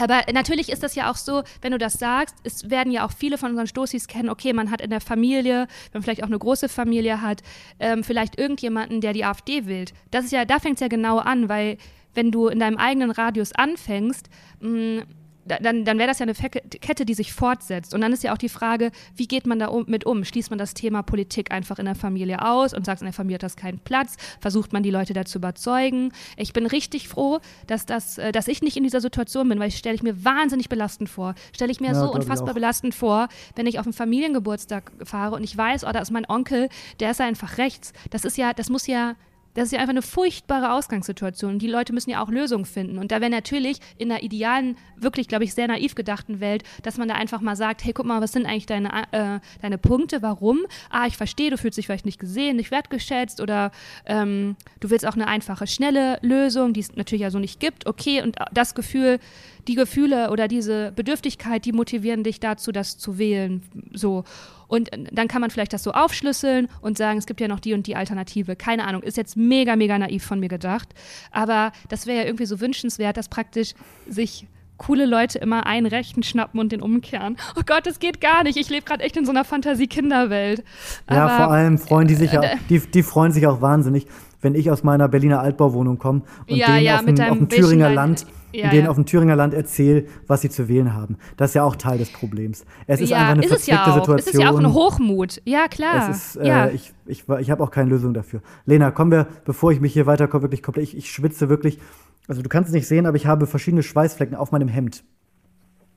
[0.00, 3.12] aber natürlich ist das ja auch so, wenn du das sagst, es werden ja auch
[3.12, 6.28] viele von unseren Stoßis kennen, okay, man hat in der Familie, wenn man vielleicht auch
[6.28, 7.42] eine große Familie hat,
[7.80, 9.92] ähm, vielleicht irgendjemanden, der die AfD wählt.
[10.10, 11.78] Das ist ja, da fängt es ja genau an, weil
[12.14, 14.28] wenn du in deinem eigenen Radius anfängst,
[14.60, 15.02] mh,
[15.48, 17.94] dann, dann wäre das ja eine Kette, die sich fortsetzt.
[17.94, 20.24] Und dann ist ja auch die Frage, wie geht man da um, mit um?
[20.24, 23.36] Schließt man das Thema Politik einfach in der Familie aus und sagt, in der Familie
[23.36, 24.16] hat das keinen Platz?
[24.40, 26.12] Versucht man die Leute dazu überzeugen?
[26.36, 29.68] Ich bin richtig froh, dass, das, äh, dass ich nicht in dieser Situation bin, weil
[29.68, 31.34] ich stelle ich mir wahnsinnig belastend vor.
[31.52, 35.44] Stelle ich mir ja, so unfassbar belastend vor, wenn ich auf einen Familiengeburtstag fahre und
[35.44, 36.68] ich weiß, oh, da ist mein Onkel,
[37.00, 37.92] der ist einfach rechts.
[38.10, 39.14] Das ist ja, das muss ja
[39.58, 41.58] das ist ja einfach eine furchtbare Ausgangssituation.
[41.58, 42.96] Die Leute müssen ja auch Lösungen finden.
[42.96, 46.96] Und da wäre natürlich in der idealen, wirklich, glaube ich, sehr naiv gedachten Welt, dass
[46.96, 50.22] man da einfach mal sagt, hey, guck mal, was sind eigentlich deine, äh, deine Punkte,
[50.22, 50.60] warum?
[50.90, 53.72] Ah, ich verstehe, du fühlst dich vielleicht nicht gesehen, nicht wertgeschätzt oder
[54.06, 57.86] ähm, du willst auch eine einfache, schnelle Lösung, die es natürlich ja so nicht gibt.
[57.86, 59.18] Okay, und das Gefühl,
[59.66, 63.62] die Gefühle oder diese Bedürftigkeit, die motivieren dich dazu, das zu wählen.
[63.92, 64.22] So.
[64.68, 67.74] Und dann kann man vielleicht das so aufschlüsseln und sagen, es gibt ja noch die
[67.74, 68.54] und die Alternative.
[68.54, 70.88] Keine Ahnung, ist jetzt mega, mega naiv von mir gedacht.
[71.32, 73.74] Aber das wäre ja irgendwie so wünschenswert, dass praktisch
[74.08, 74.46] sich
[74.76, 77.36] coole Leute immer einen Rechten schnappen und den umkehren.
[77.58, 78.56] Oh Gott, das geht gar nicht.
[78.56, 80.64] Ich lebe gerade echt in so einer Fantasie-Kinderwelt.
[81.10, 84.06] Ja, vor allem freuen die sich ja, die, die freuen sich auch wahnsinnig,
[84.40, 87.38] wenn ich aus meiner Berliner Altbauwohnung komme und Ja, denen ja, auf, mit dem, auf
[87.38, 88.90] deinem dem Thüringer Land, Ja, denen ja.
[88.90, 91.18] auf dem Thüringer Land erzähle, was sie zu wählen haben.
[91.36, 92.64] Das ist ja auch Teil des Problems.
[92.86, 94.16] Es ist ja, einfach eine ist es ja verzwickte auch.
[94.16, 94.40] Es Situation.
[94.40, 95.42] ist ja auch ein Hochmut.
[95.44, 96.10] Ja, klar.
[96.10, 96.68] Es ist, äh, ja.
[96.68, 98.40] ich, ich, ich habe auch keine Lösung dafür.
[98.64, 101.78] Lena, kommen wir, bevor ich mich hier weiter wirklich komplett, ich, ich schwitze wirklich.
[102.26, 105.04] Also du kannst es nicht sehen, aber ich habe verschiedene Schweißflecken auf meinem Hemd.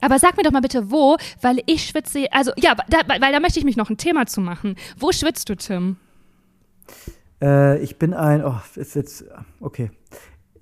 [0.01, 3.39] Aber sag mir doch mal bitte, wo, weil ich schwitze, also ja, da, weil da
[3.39, 4.75] möchte ich mich noch ein Thema zu machen.
[4.97, 5.97] Wo schwitzt du, Tim?
[7.41, 9.25] Äh, ich bin ein, oh, ist jetzt,
[9.59, 9.91] okay.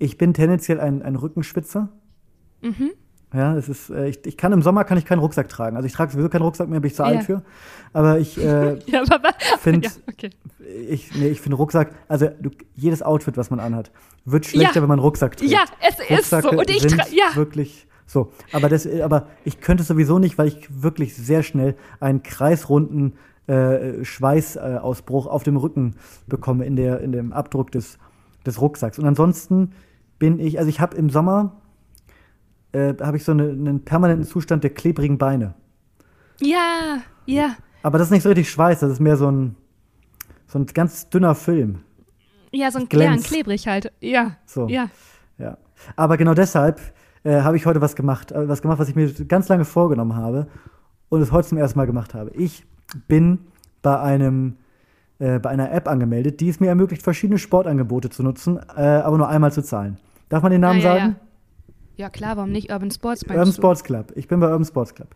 [0.00, 1.88] Ich bin tendenziell ein, ein Rückenschwitzer.
[2.62, 2.90] Mhm.
[3.32, 5.76] Ja, es ist, äh, ich, ich kann im Sommer kann ich keinen Rucksack tragen.
[5.76, 7.08] Also ich trage sowieso keinen Rucksack mehr, bin ich zu Ja.
[7.10, 7.42] alt für.
[7.92, 9.30] Aber ich, äh, Ja, aber
[9.60, 10.30] Find- ja, okay.
[10.88, 13.92] ich, nee, ich finde Rucksack, also du, jedes Outfit, was man anhat,
[14.24, 14.82] wird schlechter, Ja.
[14.82, 15.52] wenn man Rucksack trägt.
[15.52, 16.50] Ja, es ist so.
[16.50, 17.36] Und ich sind tra- ja.
[17.36, 18.32] wirklich so.
[18.52, 23.12] Aber, das, aber ich könnte es sowieso nicht, weil ich wirklich sehr schnell einen kreisrunden
[23.46, 25.94] äh, Schweißausbruch auf dem Rücken
[26.26, 27.98] bekomme in, der, in dem Abdruck des,
[28.44, 28.98] des Rucksacks.
[28.98, 29.72] Und ansonsten
[30.20, 31.56] bin ich, also ich habe im Sommer
[32.70, 35.54] äh, habe ich so eine, einen permanenten Zustand der klebrigen Beine.
[36.40, 37.56] Ja, ja.
[37.82, 39.56] Aber das ist nicht so richtig Schweiß, das ist mehr so ein,
[40.46, 41.80] so ein ganz dünner Film.
[42.52, 43.92] Ja, so ein, ja, ein klebrig halt.
[44.00, 44.36] Ja.
[44.46, 44.68] So.
[44.68, 44.90] Ja.
[45.38, 45.56] Ja.
[45.96, 46.80] Aber genau deshalb
[47.24, 50.14] äh, habe ich heute was gemacht, äh, was gemacht, was ich mir ganz lange vorgenommen
[50.14, 50.46] habe
[51.08, 52.30] und es heute zum ersten Mal gemacht habe.
[52.34, 52.64] Ich
[53.08, 53.38] bin
[53.82, 54.56] bei einem
[55.18, 59.16] äh, bei einer App angemeldet, die es mir ermöglicht, verschiedene Sportangebote zu nutzen, äh, aber
[59.16, 59.98] nur einmal zu zahlen.
[60.30, 61.16] Darf man den Namen ja, ja, sagen?
[61.96, 62.04] Ja.
[62.04, 62.72] ja, klar, warum nicht?
[62.72, 63.52] Urban Sports Urban?
[63.52, 64.12] Sports Club.
[64.14, 65.14] Ich bin bei Urban Sports Club.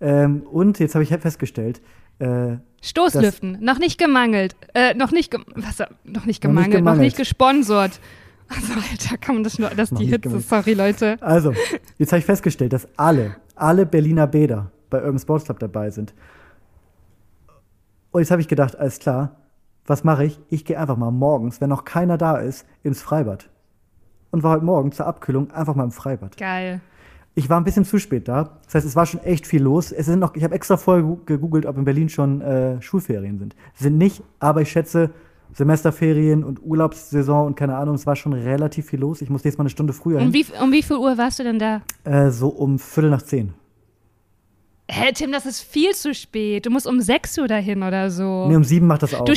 [0.00, 1.80] Ähm, und jetzt habe ich festgestellt,
[2.18, 4.56] äh, Stoßlüften, noch nicht gemangelt.
[4.74, 7.02] Äh, noch nicht, gem was, noch nicht Noch nicht gemangelt, noch gemangelt.
[7.04, 8.00] nicht gesponsert.
[8.48, 10.48] Also, Alter, kann man das nur, das ist die Hitze, gemangelt.
[10.48, 11.16] sorry, Leute.
[11.20, 11.52] Also,
[11.98, 16.14] jetzt habe ich festgestellt, dass alle, alle Berliner Bäder bei Urban Sports Club dabei sind.
[18.12, 19.36] Und jetzt habe ich gedacht, alles klar,
[19.86, 20.38] was mache ich?
[20.48, 23.48] Ich gehe einfach mal morgens, wenn noch keiner da ist, ins Freibad.
[24.30, 26.36] Und war heute Morgen zur Abkühlung einfach mal im Freibad.
[26.36, 26.80] Geil.
[27.34, 28.58] Ich war ein bisschen zu spät da.
[28.64, 29.92] Das heißt, es war schon echt viel los.
[29.92, 33.54] Es sind noch, ich habe extra vorher gegoogelt, ob in Berlin schon äh, Schulferien sind.
[33.74, 35.10] Sind nicht, aber ich schätze,
[35.52, 39.22] Semesterferien und Urlaubssaison und keine Ahnung, es war schon relativ viel los.
[39.22, 40.34] Ich muss jetzt mal eine Stunde früher Um hin.
[40.34, 41.82] wie, um wie viel Uhr warst du denn da?
[42.04, 43.54] Äh, so um Viertel nach zehn.
[44.88, 46.64] Hä, Tim, das ist viel zu spät.
[46.64, 48.46] Du musst um 6 Uhr dahin oder so.
[48.48, 49.24] Nee, um sieben macht das auch.
[49.24, 49.34] du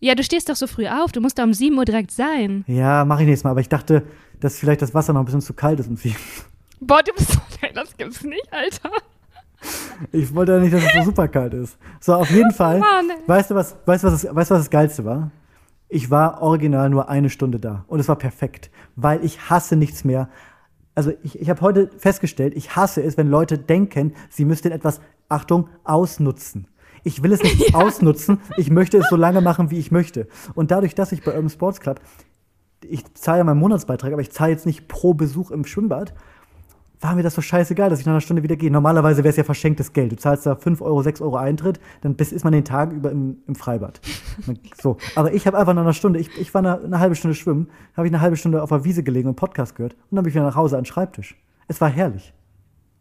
[0.00, 1.12] ja, du stehst doch so früh auf.
[1.12, 2.64] Du musst da um 7 Uhr direkt sein.
[2.66, 3.50] Ja, mache ich nächstes Mal.
[3.50, 4.04] Aber ich dachte,
[4.40, 6.16] dass vielleicht das Wasser noch ein bisschen zu kalt ist um sieben.
[6.80, 8.90] Boah, du bist so, nein, das gibt's nicht, Alter.
[10.12, 11.76] Ich wollte ja nicht, dass es so super kalt ist.
[12.00, 12.78] So, auf jeden Fall.
[12.78, 13.06] Mann.
[13.26, 15.30] Weißt du, was, weißt, du, was, das, weißt du, was das Geilste war?
[15.88, 17.84] Ich war original nur eine Stunde da.
[17.88, 18.70] Und es war perfekt.
[18.94, 20.28] Weil ich hasse nichts mehr.
[20.94, 25.00] Also, ich, ich habe heute festgestellt, ich hasse es, wenn Leute denken, sie müssten etwas,
[25.28, 26.68] Achtung, ausnutzen.
[27.04, 28.38] Ich will es nicht ausnutzen.
[28.56, 30.28] Ich möchte es so lange machen, wie ich möchte.
[30.54, 32.00] Und dadurch, dass ich bei Urban Sports Club
[32.86, 36.14] ich zahle ja meinen Monatsbeitrag, aber ich zahle jetzt nicht pro Besuch im Schwimmbad,
[37.00, 38.72] war mir das so scheißegal, dass ich nach einer Stunde wieder gehe.
[38.72, 40.10] Normalerweise wäre es ja verschenktes Geld.
[40.10, 43.12] Du zahlst da 5 Euro, 6 Euro Eintritt, dann bis, ist man den Tag über
[43.12, 44.00] im, im Freibad.
[44.82, 44.96] so.
[45.14, 47.68] Aber ich habe einfach nach einer Stunde, ich, ich war eine, eine halbe Stunde schwimmen,
[47.96, 50.30] habe ich eine halbe Stunde auf der Wiese gelegen und Podcast gehört und dann bin
[50.30, 51.36] ich wieder nach Hause an den Schreibtisch.
[51.68, 52.32] Es war herrlich.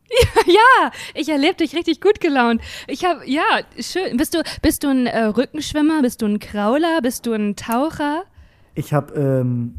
[0.45, 2.61] Ja, ich erlebe dich richtig gut gelaunt.
[2.87, 3.43] Ich habe, ja,
[3.79, 4.15] schön.
[4.17, 6.01] Bist du, bist du ein äh, Rückenschwimmer?
[6.01, 7.01] Bist du ein Krauler?
[7.01, 8.23] Bist du ein Taucher?
[8.75, 9.75] Ich habe ähm,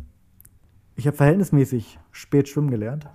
[0.96, 3.06] ich hab verhältnismäßig spät schwimmen gelernt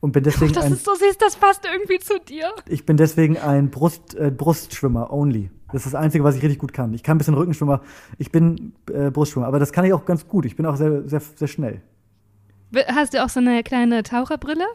[0.00, 2.52] und bin deswegen Das ein, ist so süß, das passt irgendwie zu dir.
[2.68, 5.50] ich bin deswegen ein Brust, äh, Brustschwimmer only.
[5.72, 6.92] Das ist das Einzige, was ich richtig gut kann.
[6.92, 7.80] Ich kann ein bisschen Rückenschwimmer,
[8.18, 10.44] ich bin äh, Brustschwimmer, aber das kann ich auch ganz gut.
[10.44, 11.80] Ich bin auch sehr, sehr, sehr schnell.
[12.88, 14.66] Hast du auch so eine kleine Taucherbrille?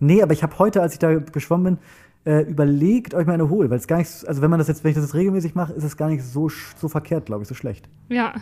[0.00, 1.78] Nee, aber ich habe heute, als ich da geschwommen
[2.24, 4.58] bin, äh, überlegt, ob ich mir eine hole, weil es gar nicht, also wenn man
[4.58, 7.26] das jetzt, wenn ich das jetzt regelmäßig mache, ist es gar nicht so, so verkehrt,
[7.26, 7.88] glaube ich, so schlecht.
[8.08, 8.34] Ja.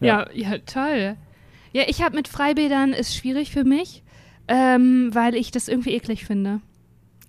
[0.00, 1.16] Ja, ja, toll.
[1.72, 4.02] Ja, ich habe mit Freibädern ist schwierig für mich,
[4.48, 6.60] ähm, weil ich das irgendwie eklig finde.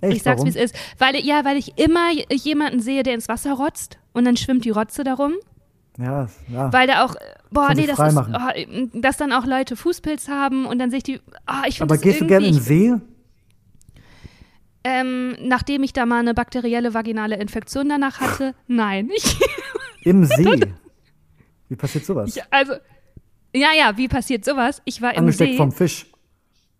[0.02, 0.76] Echt, ich sag's, wie es ist.
[0.98, 4.72] Weil, ja, weil ich immer jemanden sehe, der ins Wasser rotzt und dann schwimmt die
[4.72, 5.34] Rotze darum.
[5.98, 6.74] Ja, ja.
[6.74, 7.16] Weil da auch,
[7.52, 11.04] boah, nee, das ist, oh, dass dann auch Leute Fußpilz haben und dann sehe ich
[11.04, 12.96] die, ah, ich finde aber das gehst du gerne in den See?
[14.84, 19.10] Ähm, nachdem ich da mal eine bakterielle vaginale Infektion danach hatte, nein.
[19.16, 19.40] Ich,
[20.04, 20.74] Im See?
[21.70, 22.36] Wie passiert sowas?
[22.36, 22.74] ich, also,
[23.56, 24.82] ja, ja, wie passiert sowas?
[24.86, 26.08] Ich war im Angesteckt See vom Fisch.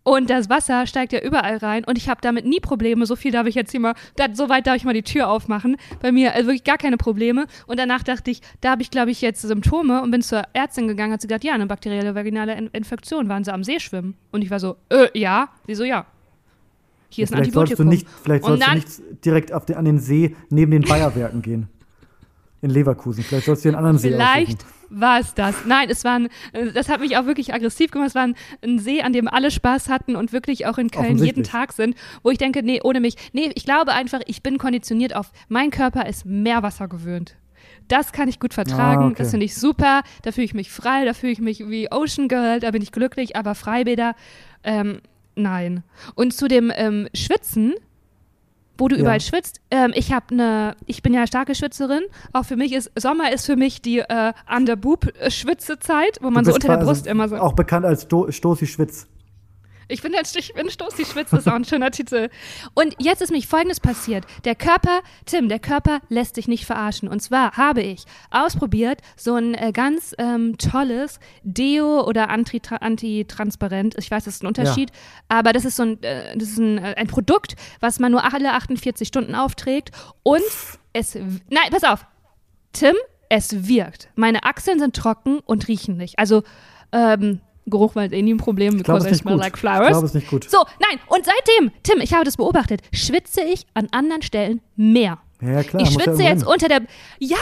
[0.02, 3.06] und das Wasser steigt ja überall rein und ich habe damit nie Probleme.
[3.06, 5.28] So viel darf ich jetzt hier mal, da, so weit darf ich mal die Tür
[5.30, 5.76] aufmachen.
[6.02, 7.46] Bei mir also wirklich gar keine Probleme.
[7.66, 10.88] Und danach dachte ich, da habe ich, glaube ich, jetzt Symptome und bin zur Ärztin
[10.88, 14.16] gegangen, hat sie gesagt, ja, eine bakterielle vaginale In Infektion, waren sie am See schwimmen.
[14.32, 15.48] Und ich war so, äh, ja.
[15.66, 16.06] Sie so, ja.
[17.14, 17.88] Hier ist ein vielleicht solltest du Antibiotikum.
[17.88, 21.68] nicht, vielleicht sollst du nicht direkt auf den, an den See neben den Bayerwerken gehen.
[22.62, 23.22] In Leverkusen.
[23.22, 25.00] Vielleicht sollst du einen anderen See Vielleicht aussuchen.
[25.00, 25.54] war es das.
[25.66, 28.08] Nein, es war ein, äh, das hat mich auch wirklich aggressiv gemacht.
[28.08, 28.34] Es war ein,
[28.64, 31.44] ein See, an dem alle Spaß hatten und wirklich auch in Köln jeden.
[31.44, 33.16] Tag sind, wo ich denke, nee, ohne mich.
[33.34, 37.36] Nee, ich glaube einfach, ich bin konditioniert auf, mein Körper ist Meerwasser gewöhnt.
[37.88, 39.14] Das kann ich gut vertragen, Ah, okay.
[39.18, 42.28] das finde ich super, da fühle ich mich frei, da fühle ich mich wie Ocean
[42.28, 44.14] Girl, da bin ich glücklich, aber Freibäder,
[44.62, 45.00] ähm,
[45.36, 45.82] nein.
[46.14, 47.74] Und zu dem ähm, Schwitzen,
[48.76, 49.02] wo du Ja.
[49.02, 49.60] überall schwitzt.
[49.70, 52.02] Ähm, ich habe eine, ich bin ja starke Schwitzerin.
[52.32, 56.68] Auch für mich ist Sommer ist für mich die äh, Underboob-Schwitzezeit, wo man so unter
[56.76, 57.36] der Brust immer so.
[57.36, 59.06] Auch bekannt als Sto Stoßi Schwitz.
[59.88, 62.28] Ich bin jetzt, ich bin Stoßi Schwitz, ist auch ein schöner Titel.
[62.74, 64.24] Und jetzt ist mich Folgendes passiert.
[64.44, 67.08] Der Körper, Tim, der Körper lässt sich nicht verarschen.
[67.08, 73.96] Und zwar habe ich ausprobiert so ein äh, ganz ähm, tolles Deo oder Antitra- Antitransparent.
[73.98, 74.90] Ich weiß, das ist ein Unterschied,
[75.28, 78.24] aber das ist so ein, äh, das ist ein, äh, ein Produkt, was man nur
[78.32, 79.90] alle 48 Stunden aufträgt.
[80.22, 80.42] Und
[80.92, 82.06] es, nein, pass auf,
[82.72, 82.94] Tim,
[83.28, 84.08] es wirkt.
[84.14, 86.18] Meine Achseln sind trocken und riechen nicht.
[86.18, 86.42] Also,
[86.92, 89.42] ähm, Geruch war eh nie ein Problem, Ich glaube, es I ist nicht smell gut.
[89.42, 90.48] like Ich glaube, es nicht gut.
[90.50, 95.18] So, nein, und seitdem, Tim, ich habe das beobachtet, schwitze ich an anderen Stellen mehr.
[95.40, 95.82] Ja, ja, klar.
[95.82, 96.82] ich ja schwitze irgendwo jetzt unter der.
[97.18, 97.36] Ja!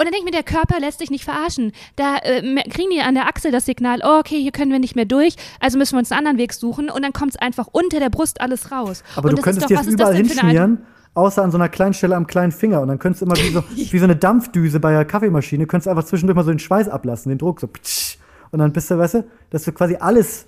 [0.00, 1.72] Und dann denke ich mir, der Körper lässt sich nicht verarschen.
[1.96, 2.40] Da äh,
[2.70, 5.34] kriegen die an der Achsel das Signal, oh, okay, hier können wir nicht mehr durch,
[5.58, 8.08] also müssen wir uns einen anderen Weg suchen und dann kommt es einfach unter der
[8.08, 9.02] Brust alles raus.
[9.16, 11.94] Aber und du das ist könntest doch, jetzt überall hinschmieren, außer an so einer kleinen
[11.94, 12.80] Stelle am kleinen Finger.
[12.80, 15.86] Und dann könntest du immer wie so, wie so eine Dampfdüse bei der Kaffeemaschine, könntest
[15.86, 17.66] du einfach zwischendurch mal so den Schweiß ablassen, den Druck so.
[17.66, 18.18] ptsch.
[18.50, 20.46] Und dann bist du, weißt du, dass du quasi alles,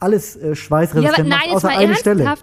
[0.00, 2.34] alles äh, Ja, aber schweißresistent nein, machst, außer eine Stelle.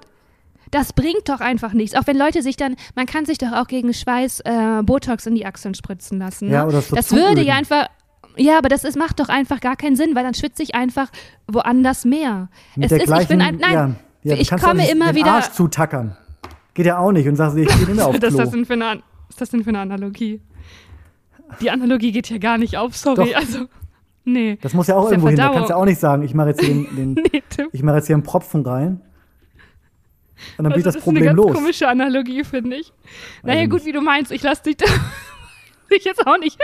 [0.71, 1.95] Das bringt doch einfach nichts.
[1.95, 5.35] Auch wenn Leute sich dann, man kann sich doch auch gegen Schweiß äh, Botox in
[5.35, 6.47] die Achseln spritzen lassen.
[6.47, 6.53] Ne?
[6.55, 7.87] Ja, oder so das würde ja einfach,
[8.35, 11.09] ja, aber das ist, macht doch einfach gar keinen Sinn, weil dann schwitze ich einfach
[11.47, 12.49] woanders mehr.
[12.75, 14.91] Mit es der ist, gleichen, ich bin ein, nein, ja, ja, ich ja komme nicht
[14.91, 15.31] immer den wieder.
[15.33, 16.17] Arsch zutackern.
[16.73, 18.37] Geht ja auch nicht und sagst, ich gehe nicht mehr auf Was ist Klo.
[18.39, 20.41] das denn für eine, An- was ist das denn für eine Analogie?
[21.61, 23.29] Die Analogie geht hier gar nicht auf, sorry.
[23.31, 23.37] Doch.
[23.37, 23.67] Also,
[24.25, 24.57] nee.
[24.61, 25.37] Das muss ja auch Das ist ja irgendwo hin.
[25.37, 27.97] Da kannst du auch nicht sagen, ich mache jetzt hier den, den Nee, ich mache
[27.97, 29.01] jetzt hier einen Propfen rein.
[30.57, 31.53] Und dann Also, wird das ist Problem eine ganz los.
[31.55, 32.91] komische Analogie, finde ich.
[33.43, 34.85] naja, ich gut, wie du meinst, ich lasse dich da.
[35.89, 36.59] ich jetzt auch nicht.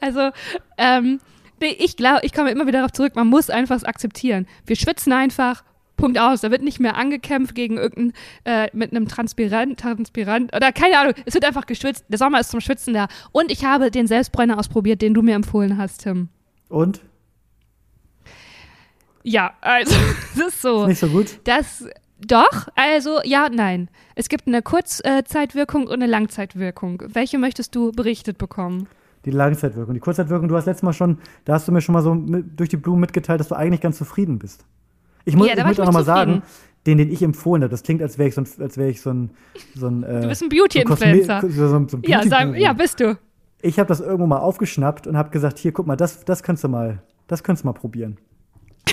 [0.00, 0.30] Also,
[0.76, 1.18] ähm,
[1.60, 4.46] nee, ich glaube, ich komme immer wieder darauf zurück, man muss einfach es akzeptieren.
[4.66, 5.64] Wir schwitzen einfach,
[5.98, 6.40] Punkt aus.
[6.40, 8.12] Da wird nicht mehr angekämpft gegen irgendein,
[8.44, 11.12] äh, mit einem Transpirant, Transpirant, oder keine Ahnung.
[11.26, 12.06] Es wird einfach geschwitzt.
[12.08, 13.08] Der Sommer ist zum Schwitzen da.
[13.32, 16.28] Und ich habe den Selbstbräuner ausprobiert, den du mir empfohlen hast, Tim.
[16.68, 17.00] Und?
[19.22, 19.94] Ja, also,
[20.34, 20.86] es ist so.
[20.86, 21.40] Nicht so gut?
[21.44, 21.84] Das
[22.20, 23.88] doch, also ja, nein.
[24.16, 27.02] Es gibt eine Kurzzeitwirkung und eine Langzeitwirkung.
[27.06, 28.88] Welche möchtest du berichtet bekommen?
[29.24, 29.94] Die Langzeitwirkung.
[29.94, 32.58] Die Kurzzeitwirkung, du hast letztes Mal schon, da hast du mir schon mal so mit,
[32.58, 34.64] durch die Blumen mitgeteilt, dass du eigentlich ganz zufrieden bist.
[35.24, 36.42] Ich muss, Ja, ich muss auch nochmal sagen,
[36.86, 39.00] den, den ich empfohlen habe, das klingt, als wäre ich so ein, als wäre ich
[39.00, 39.30] so ein,
[39.74, 41.40] so ein, äh, Du bist ein Beauty-Influencer.
[41.42, 42.22] So, so, so ein ja,
[42.54, 43.16] ja, bist du.
[43.60, 46.62] Ich habe das irgendwo mal aufgeschnappt und habe gesagt, hier, guck mal, das, das kannst
[46.64, 48.18] du mal, das kannst du mal probieren.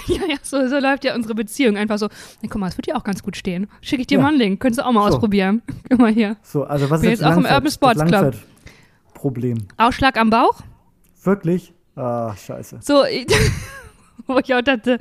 [0.07, 1.77] Ja, ja, so, so läuft ja unsere Beziehung.
[1.77, 2.09] Einfach so,
[2.41, 3.67] na, guck mal, das wird dir auch ganz gut stehen.
[3.81, 4.21] Schicke ich dir Ja.
[4.21, 4.59] mal einen Link.
[4.59, 5.15] Könntest du auch mal So.
[5.15, 5.63] ausprobieren.
[5.89, 6.37] Guck mal hier.
[6.43, 8.11] So, also was Bin ist jetzt auch im Urban Sports Club.
[8.11, 9.67] Langzeitproblem?
[9.77, 10.61] Ausschlag am Bauch.
[11.23, 11.73] Wirklich?
[11.95, 12.79] Ah, scheiße.
[12.81, 13.25] So, ich-
[14.27, 14.99] wo ich auch dachte,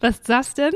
[0.00, 0.72] was ist das denn?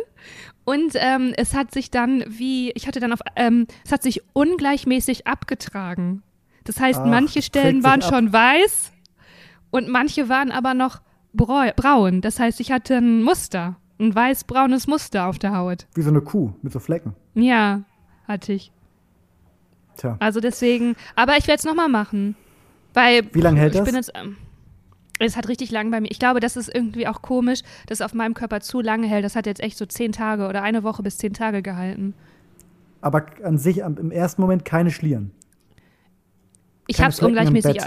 [0.65, 4.23] Und ähm, es hat sich dann wie, ich hatte dann auf, ähm, es hat sich
[4.33, 6.23] ungleichmäßig abgetragen.
[6.67, 8.93] Das heißt, Ach, manche Stellen waren schon weiß
[9.71, 11.01] und manche waren aber noch
[11.33, 12.21] brau braun.
[12.21, 15.87] Das heißt, ich hatte ein Muster, ein weiß-braunes Muster auf der Haut.
[15.95, 17.15] Wie so eine Kuh mit so Flecken.
[17.35, 17.83] Ja,
[18.27, 18.73] hatte ich.
[19.97, 20.17] Tja.
[20.19, 22.37] Also deswegen, aber ich werde es nochmal machen.
[22.95, 23.87] Weil Wie lange hält ich das?
[23.87, 24.37] bin jetzt, ähm,
[25.19, 26.11] es hat richtig lang bei mir.
[26.11, 29.25] Ich glaube, das ist irgendwie auch komisch, dass es auf meinem Körper zu lange hält.
[29.25, 32.15] Das hat jetzt echt so zehn Tage oder eine Woche bis zehn Tage gehalten.
[33.01, 35.31] Aber an sich im ersten Moment keine Schlieren.
[36.87, 37.79] Ich Flecken im ungleichmäßig.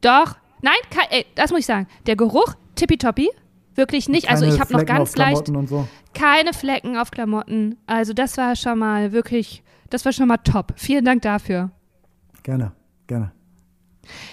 [0.00, 0.74] Doch, nein,
[1.10, 1.86] ey, das muss ich sagen.
[2.06, 3.30] Der Geruch, tippitoppi.
[3.74, 4.30] Wirklich nicht.
[4.30, 5.86] Also Keine ich habe noch ganz auf leicht so.
[6.14, 7.76] keine Flecken auf Klamotten.
[7.86, 10.72] Also das war schon mal wirklich, das war schon mal top.
[10.76, 11.70] Vielen Dank dafür.
[12.42, 12.72] Gerne,
[13.06, 13.32] gerne.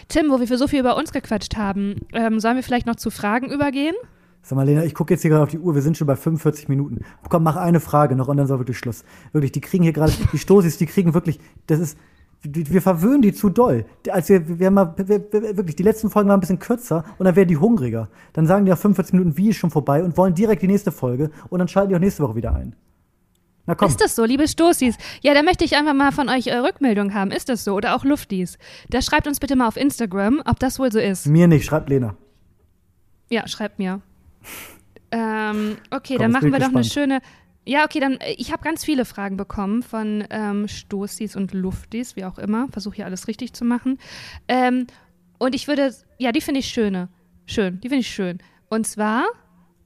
[0.08, 2.96] Tim, wo wir für so viel über uns gequatscht haben, ähm, sollen wir vielleicht noch
[2.96, 3.96] zu Fragen übergehen?
[4.44, 5.74] Sag mal, Lena, ich gucke jetzt hier gerade auf die Uhr.
[5.74, 7.06] Wir sind schon bei 45 Minuten.
[7.30, 9.04] Komm, mach eine Frage noch und dann soll wirklich Schluss.
[9.32, 11.98] Wirklich, die kriegen hier gerade, die Stoßis, die kriegen wirklich, das ist,
[12.44, 13.86] wir verwöhnen die zu doll.
[14.10, 17.06] Als wir, wir haben mal, wir, wir, wirklich, die letzten Folgen waren ein bisschen kürzer
[17.18, 18.10] und dann werden die hungriger.
[18.34, 20.92] Dann sagen die nach 45 Minuten, wie ist schon vorbei und wollen direkt die nächste
[20.92, 22.76] Folge und dann schalten die auch nächste Woche wieder ein.
[23.66, 23.88] Na komm.
[23.88, 24.98] Ist das so, liebe Stoßis?
[25.22, 27.32] Ja, da möchte ich einfach mal von euch äh, Rückmeldung haben.
[27.32, 27.76] Ist das so?
[27.76, 28.58] Oder auch Luftis?
[28.90, 31.28] Da schreibt uns bitte mal auf Instagram, ob das wohl so ist.
[31.28, 32.16] Mir nicht, schreibt Lena.
[33.30, 34.02] Ja, schreibt mir.
[35.16, 36.88] Ähm, okay, Komm, dann machen wir ich doch eine gespannt.
[36.88, 37.22] schöne.
[37.66, 42.16] Ja, okay, dann äh, ich habe ganz viele Fragen bekommen von ähm, Stoßis und Luftis,
[42.16, 42.68] wie auch immer.
[42.72, 44.00] Versuche hier alles richtig zu machen.
[44.48, 44.88] Ähm,
[45.38, 47.10] und ich würde, ja, die finde ich schöne.
[47.46, 48.40] Schön, die finde ich schön.
[48.70, 49.26] Und zwar,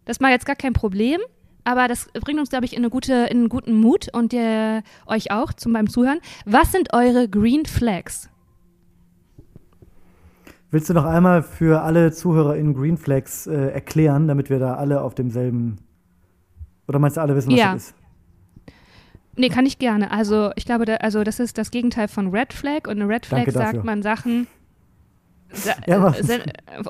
[0.05, 1.19] das war jetzt gar kein Problem,
[1.63, 4.83] aber das bringt uns, glaube ich, in, eine gute, in einen guten Mut und der,
[5.05, 6.19] euch auch zum beim Zuhören.
[6.45, 8.29] Was sind eure Green Flags?
[10.69, 14.75] Willst du noch einmal für alle Zuhörer in Green Flags äh, erklären, damit wir da
[14.75, 15.77] alle auf demselben.
[16.87, 17.73] Oder meinst du, alle wissen, was Ja.
[17.73, 17.95] das ist?
[19.35, 20.09] Nee, kann ich gerne.
[20.11, 22.87] Also, ich glaube, da, also das ist das Gegenteil von Red Flag.
[22.87, 24.47] Und eine Red Flag sagt man Sachen.
[25.51, 26.39] sa- Ja, äh,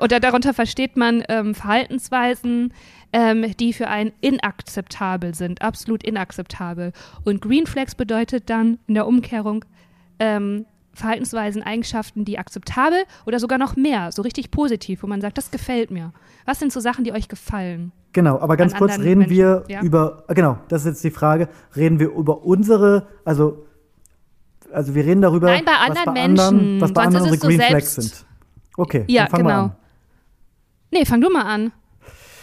[0.00, 2.72] oder darunter versteht man ähm, Verhaltensweisen,
[3.12, 6.92] ähm, die für einen inakzeptabel sind, absolut inakzeptabel.
[7.24, 9.64] Und Green Flags bedeutet dann in der Umkehrung
[10.18, 10.64] ähm,
[10.98, 15.50] Verhaltensweisen, Eigenschaften, die akzeptabel oder sogar noch mehr, so richtig positiv, wo man sagt, das
[15.50, 16.12] gefällt mir.
[16.44, 17.92] Was sind so Sachen, die euch gefallen?
[18.12, 19.82] Genau, aber ganz An kurz reden wir Menschen, ja.
[19.82, 23.66] über, äh, genau, das ist jetzt die Frage, reden wir über unsere, also,
[24.72, 26.80] also wir reden darüber, Nein, bei was anderen bei anderen, Menschen.
[26.80, 28.26] was bei anderen unsere so Green Flags sind.
[28.76, 29.62] Okay, Ja, dann wir genau.
[29.64, 29.76] an.
[30.90, 31.72] Nee, fang du mal an.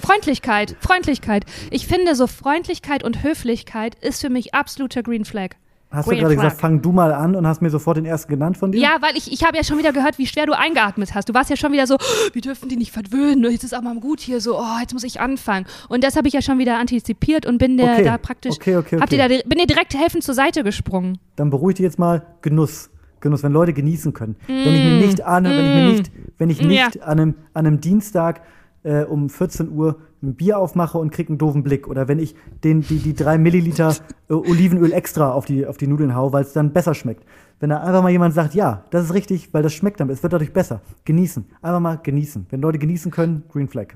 [0.02, 1.46] Freundlichkeit, Freundlichkeit.
[1.72, 5.56] Ich finde, so Freundlichkeit und Höflichkeit ist für mich absoluter Green Flag.
[5.92, 8.30] Hast Green du gerade gesagt, fang du mal an und hast mir sofort den ersten
[8.32, 8.82] genannt von dir?
[8.82, 11.30] Ja, weil ich, ich habe ja schon wieder gehört, wie schwer du eingeatmet hast.
[11.30, 13.50] Du warst ja schon wieder so, "Oh, wir dürfen die nicht verwöhnen.
[13.50, 15.66] Jetzt ist auch mal gut hier so, oh, jetzt muss ich anfangen.
[15.88, 18.76] Und das habe ich ja schon wieder antizipiert und bin der Okay, da praktisch, okay,
[18.78, 19.18] okay, okay.
[19.18, 21.18] da, bin dir direkt helfend zur Seite gesprungen.
[21.38, 22.90] Dann beruhig dich jetzt mal Genuss.
[23.22, 24.36] Genuss, wenn Leute genießen können.
[24.48, 26.68] Wenn ich mir nicht an, wenn ich mir nicht, wenn ich Mm.
[26.68, 28.42] nicht an, einem, an einem Dienstag
[28.86, 31.88] äh, um 14 Uhr ein Bier aufmache und krieg einen doofen Blick.
[31.88, 33.94] Oder wenn ich den, die, die drei Milliliter
[34.30, 37.26] äh, Olivenöl extra auf die, auf die Nudeln hau, weil es dann besser schmeckt.
[37.60, 40.22] Wenn da einfach mal jemand sagt, ja, das ist richtig, weil das schmeckt dann, es
[40.24, 40.82] wird dadurch besser.
[41.06, 41.46] Genießen.
[41.62, 42.46] Einfach mal genießen.
[42.50, 43.96] Wenn Leute genießen können, Green Flag.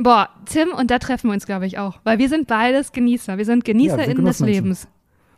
[0.00, 1.98] Boah, Tim, und da treffen wir uns, glaube ich, auch.
[2.04, 3.36] Weil wir sind beides Genießer.
[3.36, 4.64] Wir sind Ja, GenießerInnen des Genussmenschen.
[4.64, 4.88] Lebens.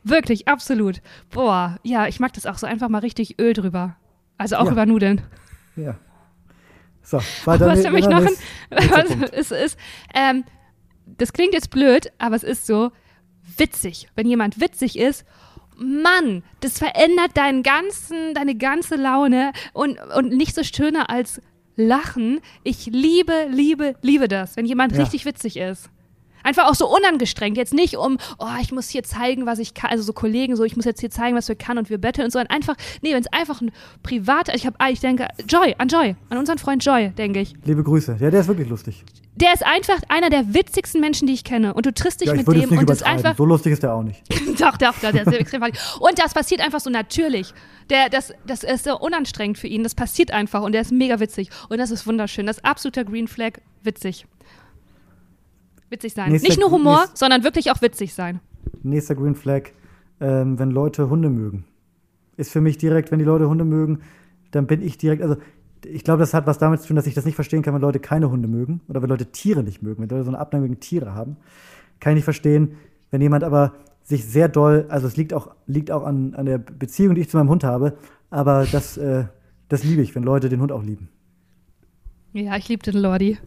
[0.04, 1.00] Wirklich, absolut.
[1.30, 3.96] Boah, ja, ich mag das auch so einfach mal richtig Öl drüber.
[4.38, 4.72] Also auch Ja.
[4.72, 5.20] über Nudeln.
[5.76, 5.96] Ja.
[7.10, 7.66] So, weiter.
[7.66, 8.36] was für mich noch ein,
[8.70, 9.78] was, es ist,
[10.14, 10.44] ähm,
[11.06, 12.92] das klingt jetzt blöd, aber es ist so
[13.56, 14.08] witzig.
[14.14, 15.24] Wenn jemand witzig ist,
[15.76, 21.40] Mann, das verändert deinen ganzen, deine ganze Laune und, und nicht so schöner als
[21.74, 22.40] Lachen.
[22.62, 25.02] Ich liebe, liebe, liebe das, wenn jemand Ja.
[25.02, 25.90] richtig witzig ist.
[26.42, 27.56] Einfach auch so unangestrengt.
[27.56, 29.90] Jetzt nicht um, oh, ich muss hier zeigen, was ich kann.
[29.90, 32.26] Also so Kollegen, so, ich muss jetzt hier zeigen, was wir kann und wir betteln
[32.26, 32.38] und so.
[32.38, 33.72] Und einfach, nee, wenn es einfach ein
[34.02, 37.54] privater, ich habe, ich denke, Joy, an Joy, an unseren Freund Joy, denke ich.
[37.64, 38.16] Liebe Grüße.
[38.20, 39.04] Ja, der ist wirklich lustig.
[39.36, 41.72] Der ist einfach einer der witzigsten Menschen, die ich kenne.
[41.72, 43.36] Und du triffst dich Ja, mit dem nicht und ist einfach.
[43.36, 44.22] So lustig ist der auch nicht.
[44.60, 45.72] doch, doch, doch, der ist extrem funny.
[46.00, 47.54] Und das passiert einfach so natürlich.
[47.88, 49.82] Der, das, das ist so unanstrengend für ihn.
[49.82, 51.48] Das passiert einfach und der ist mega witzig.
[51.68, 52.46] Und das ist wunderschön.
[52.46, 53.60] Das ist absoluter Green Flag.
[53.82, 54.26] Witzig.
[55.90, 56.30] Witzig sein.
[56.30, 58.40] Nächster Nicht nur Humor, nächst- sondern wirklich auch witzig sein.
[58.82, 59.70] Nächster Green Flag,
[60.20, 61.64] ähm, wenn Leute Hunde mögen.
[62.36, 64.00] Ist für mich direkt, wenn die Leute Hunde mögen,
[64.52, 65.36] dann bin ich direkt, also
[65.84, 67.80] ich glaube, das hat was damit zu tun, dass ich das nicht verstehen kann, wenn
[67.80, 70.68] Leute keine Hunde mögen oder wenn Leute Tiere nicht mögen, wenn Leute so eine Abneigung
[70.68, 71.36] gegen Tiere haben.
[72.00, 72.72] Kann ich nicht verstehen,
[73.10, 76.58] wenn jemand aber sich sehr doll, also es liegt auch, liegt auch an, an der
[76.58, 77.96] Beziehung, die ich zu meinem Hund habe,
[78.30, 79.24] aber das, äh,
[79.68, 81.08] das liebe ich, wenn Leute den Hund auch lieben.
[82.32, 83.38] Ja, ich liebe den Lordi.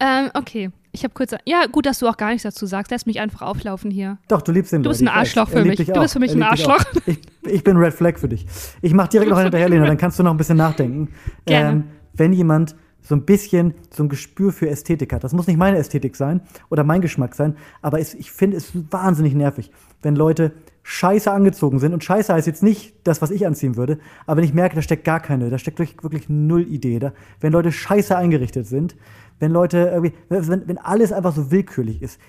[0.00, 0.70] Ähm, okay.
[0.92, 1.32] Ich habe kurz.
[1.44, 2.90] Ja, gut, dass du auch gar nichts dazu sagst.
[2.90, 4.18] Lass mich einfach auflaufen hier.
[4.28, 5.08] Doch, du liebst den Du bist ein.
[5.08, 5.76] Arschloch für mich.
[5.78, 6.84] Du bist für mich ein Arschloch.
[7.06, 8.46] Ich, ich bin Red Flag für dich.
[8.82, 11.08] Ich mach direkt noch eine hinterher, Lena, dann kannst du noch ein bisschen nachdenken.
[11.46, 11.70] Gerne.
[11.70, 11.84] Ähm,
[12.14, 15.78] wenn jemand so ein bisschen so ein Gespür für Ästhetik hat, das muss nicht meine
[15.78, 19.70] Ästhetik sein oder mein Geschmack sein, aber es, ich finde es wahnsinnig nervig,
[20.02, 21.92] wenn Leute scheiße angezogen sind.
[21.92, 24.82] Und scheiße heißt jetzt nicht das, was ich anziehen würde, aber wenn ich merke, da
[24.82, 27.12] steckt gar keine, da steckt wirklich, wirklich null Idee da.
[27.40, 28.96] Wenn Leute scheiße eingerichtet sind,
[29.40, 32.20] wenn Leute irgendwie, wenn, wenn alles einfach so willkürlich ist,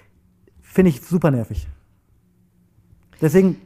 [0.62, 1.68] finde ich super nervig.
[3.22, 3.58] Deswegen,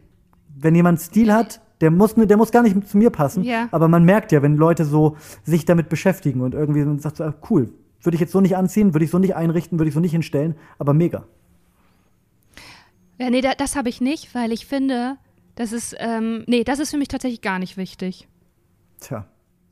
[0.58, 3.44] wenn jemand Stil hat, der muss, der muss gar nicht zu mir passen.
[3.44, 3.70] Ja.
[3.72, 7.24] Aber man merkt ja, wenn Leute so sich damit beschäftigen und irgendwie man sagt, so,
[7.24, 7.72] ah, cool,
[8.02, 10.12] würde ich jetzt so nicht anziehen, würde ich so nicht einrichten, würde ich so nicht
[10.12, 11.26] hinstellen, aber mega.
[13.18, 15.18] Ja, nee, da, das habe ich nicht, weil ich finde,
[15.56, 18.28] das ist, ähm, nee, das ist für mich tatsächlich gar nicht wichtig.
[19.00, 19.26] Tja.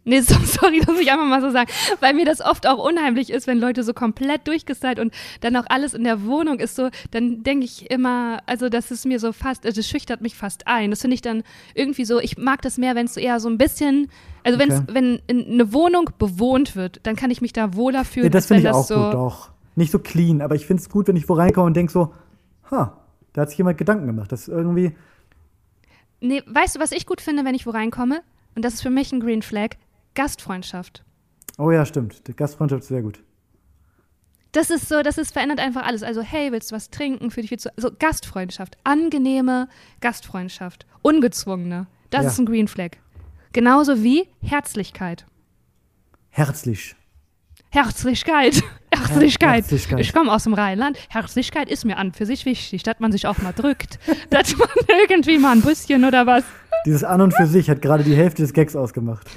[0.05, 1.69] Nee, so, sorry, dass ich einfach mal so sagen,
[2.01, 5.65] weil mir das oft auch unheimlich ist, wenn Leute so komplett durchgestylt und dann auch
[5.69, 9.31] alles in der Wohnung ist so, dann denke ich immer, also das ist mir so
[9.31, 10.89] fast, also das schüchtert mich fast ein.
[10.89, 11.43] Das finde ich dann
[11.73, 14.09] irgendwie so, ich mag das mehr, wenn es so eher so ein bisschen,
[14.43, 14.87] also wenn's, Okay.
[14.93, 18.49] wenn in- eine Wohnung bewohnt wird, dann kann ich mich da wohler fühlen, Ja, das
[18.49, 19.51] wenn finde ich das auch so, gut, doch.
[19.75, 22.13] Nicht so clean, aber ich finde es gut, wenn ich wo reinkomme und denke so,
[22.69, 22.97] ha,
[23.31, 24.31] da hat sich jemand Gedanken gemacht.
[24.31, 24.93] Das ist irgendwie,
[26.19, 28.21] Nee, weißt du, was ich gut finde, wenn ich wo reinkomme?
[28.55, 29.71] Und das ist für mich ein Green Flag.
[30.15, 31.03] Gastfreundschaft.
[31.57, 32.27] oh ja, stimmt.
[32.27, 33.23] Die Gastfreundschaft ist sehr gut.
[34.51, 36.03] Das ist so, das ist verändert einfach alles.
[36.03, 37.31] Also, hey, willst du was trinken?
[37.31, 37.75] Für dich viel zu.
[37.75, 38.77] Also Gastfreundschaft.
[38.83, 39.67] Angenehme
[39.99, 40.85] Gastfreundschaft.
[41.01, 41.87] Ungezwungene.
[42.11, 42.29] Das Ja.
[42.29, 42.91] ist ein Green Flag.
[43.51, 45.25] Genauso wie Herzlichkeit.
[46.29, 46.95] Herzlich.
[47.71, 48.61] Herzlichkeit.
[48.93, 49.63] Herzlichkeit.
[49.63, 49.99] Herzlichkeit.
[49.99, 50.97] Ich komme aus dem Rheinland.
[51.09, 53.97] Herzlichkeit ist mir an für sich wichtig, dass man sich auch mal drückt.
[54.29, 56.43] dass man irgendwie mal ein bisschen oder was.
[56.85, 59.27] Dieses An und für sich hat gerade die Hälfte des Gags ausgemacht.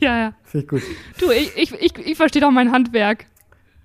[0.00, 0.32] Ja, ja.
[0.42, 0.82] Finde ich gut.
[1.20, 3.26] Du, ich, ich, ich, ich verstehe doch mein Handwerk.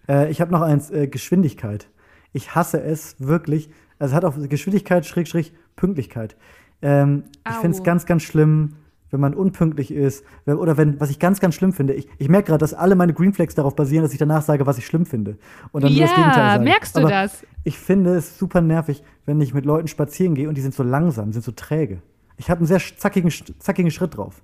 [0.07, 1.87] Äh, ich habe noch eins, äh, Geschwindigkeit.
[2.33, 3.69] Ich hasse es wirklich.
[3.99, 6.35] Also es hat auch Geschwindigkeit, Schräg, Schräg, Pünktlichkeit.
[6.81, 8.75] Ähm, ich finde es ganz, ganz schlimm,
[9.11, 10.23] wenn man unpünktlich ist.
[10.45, 12.95] Wenn, oder wenn, was ich ganz, ganz schlimm finde, ich, ich merke gerade, dass alle
[12.95, 15.37] meine Green Flags darauf basieren, dass ich danach sage, was ich schlimm finde.
[15.71, 16.63] Und dann nur das Gegenteil Ja, sage.
[16.63, 17.43] merkst du Aber das?
[17.63, 20.83] Ich finde es super nervig, wenn ich mit Leuten spazieren gehe und die sind so
[20.83, 22.01] langsam, sind so träge.
[22.37, 24.41] Ich habe einen sehr zackigen, zackigen Schritt drauf.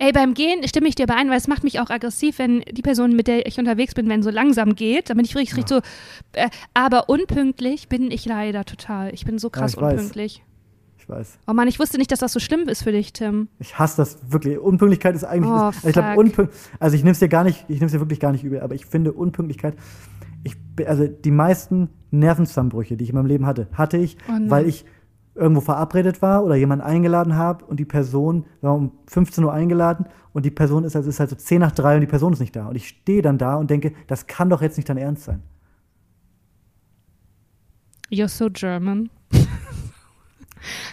[0.00, 2.60] Ey, beim Gehen stimme ich dir bei ein, weil es macht mich auch aggressiv, wenn
[2.60, 5.10] die Person, mit der ich unterwegs bin, wenn so langsam geht.
[5.10, 5.80] Dann bin ich richtig, richtig so.
[6.38, 9.12] Äh, aber unpünktlich bin ich leider total.
[9.12, 9.94] Ich bin so krass ich weiß.
[9.94, 10.44] unpünktlich.
[10.98, 11.38] Ich weiß.
[11.48, 13.48] Oh Mann, ich wusste nicht, dass das so schlimm ist für dich, Tim.
[13.58, 14.58] Ich hasse das wirklich.
[14.58, 15.50] Unpünktlichkeit ist eigentlich.
[15.50, 18.20] Oh, ist, ich glaube, also ich nehme es dir gar nicht, ich nehme dir wirklich
[18.20, 19.74] gar nicht übel, aber ich finde Unpünktlichkeit.
[20.44, 24.68] Ich, also die meisten Nervenzusammenbrüche, die ich in meinem Leben hatte, hatte ich, Oh weil
[24.68, 24.84] ich
[25.38, 30.06] irgendwo verabredet war oder jemanden eingeladen habe und die Person war um 15 Uhr eingeladen
[30.32, 32.40] und die Person ist, also ist halt so 10 nach 3 und die Person ist
[32.40, 32.66] nicht da.
[32.66, 35.42] Und ich stehe dann da und denke, das kann doch jetzt nicht dein Ernst sein.
[38.10, 39.10] You're so German.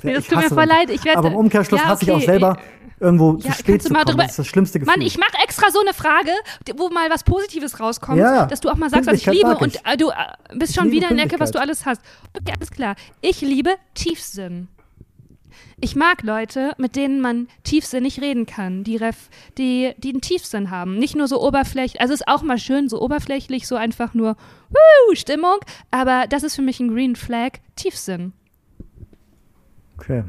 [0.04, 0.90] Nee, das Ich tut mir voll leid.
[0.90, 2.26] Ich werd- aber im Umkehrschluss Ja, hasse ich auch okay.
[2.26, 2.58] selber,
[3.00, 4.18] irgendwo Ja, zu spät zu kommen.
[4.18, 4.94] Das ist das schlimmste Gefühl.
[4.96, 6.32] Mann, ich mache extra so eine Frage,
[6.78, 9.76] wo mal was Positives rauskommt, Ja, dass du auch mal sagst, was ich liebe und
[9.86, 10.14] äh, du äh,
[10.56, 12.02] bist Ich schon wieder in der Ecke, was du alles hast.
[12.34, 12.96] Okay, alles klar.
[13.22, 14.68] Ich liebe Tiefsinn.
[15.80, 20.72] Ich mag Leute, mit denen man tiefsinnig reden kann, die, ref, die, die einen Tiefsinn
[20.72, 20.98] haben.
[20.98, 24.38] Nicht nur so oberflächlich, also ist auch mal schön, so oberflächlich, so einfach nur
[24.70, 25.58] Woo, Stimmung,
[25.92, 28.34] aber das ist für mich ein Green Flag, Tiefsinn.
[29.98, 30.24] Okay.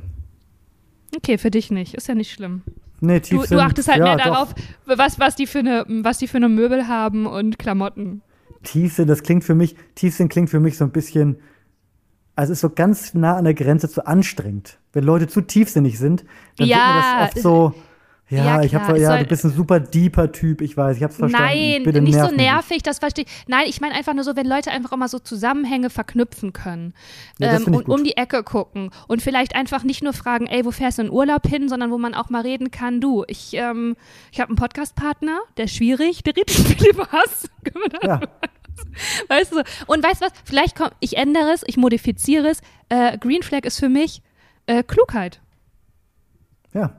[1.17, 2.63] Okay, für dich nicht, ist ja nicht schlimm.
[3.01, 4.25] Nee, Du, Tiefsinn, du achtest halt ja, mehr doch.
[4.25, 4.55] darauf,
[4.87, 8.23] was, was, die für eine, was die für eine Möbel haben und Klamotten.
[8.63, 11.37] Tiefsinn, das klingt für mich, Tiefsinn klingt für mich so ein bisschen,
[12.35, 14.79] also es ist so ganz nah an der Grenze zu anstrengend.
[14.93, 16.25] Wenn Leute zu tiefsinnig sind,
[16.57, 17.75] dann Ja, wird mir das oft so,
[18.29, 21.17] ja, ja, ich habe ja, du bist ein super deeper Typ, ich weiß, ich hab's
[21.17, 21.47] verstanden.
[21.47, 23.31] Nein, Bitte nicht so mich nervig, das verstehe ich.
[23.47, 26.93] Nein, ich meine einfach nur so, wenn Leute einfach immer so Zusammenhänge verknüpfen können
[27.39, 27.89] Ja, ähm, und gut.
[27.89, 31.11] um die Ecke gucken und vielleicht einfach nicht nur fragen, ey, wo fährst du in
[31.11, 33.97] Urlaub hin, sondern wo man auch mal reden kann, du, ich, ähm,
[34.33, 37.49] ich habe einen Podcastpartner, der ist schwierig, der redet viel über Hass.
[38.03, 38.21] Ja,
[39.29, 39.63] Weißt du?
[39.87, 40.33] Und weißt du was?
[40.45, 42.61] Vielleicht komm, ich ändere es, ich modifiziere es.
[42.89, 44.23] Äh, Green Flag ist für mich
[44.67, 45.41] äh, Klugheit.
[46.75, 46.93] ja.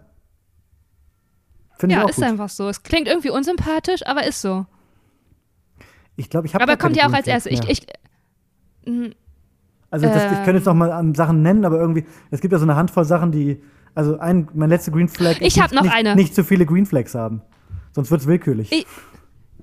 [1.80, 2.26] Finde ich Ja, auch ist gut.
[2.26, 2.68] einfach so.
[2.70, 4.66] Es klingt irgendwie unsympathisch, aber ist so.
[6.16, 7.52] Ich glaube, ich habe Aber kommt ja auch als erstes.
[7.52, 7.88] Ich, ich,
[8.86, 9.10] mh,
[9.92, 12.58] Also das, ich könnte jetzt noch mal an Sachen nennen, aber irgendwie, es gibt ja
[12.58, 13.62] so eine Handvoll Sachen, die,
[13.94, 16.16] also ein, mein letzter Green Flag ist Ich hab nicht, noch nicht, eine.
[16.16, 17.42] nicht zu viele Green Flags haben.
[17.92, 18.72] Sonst wird es willkürlich.
[18.72, 18.88] Ich-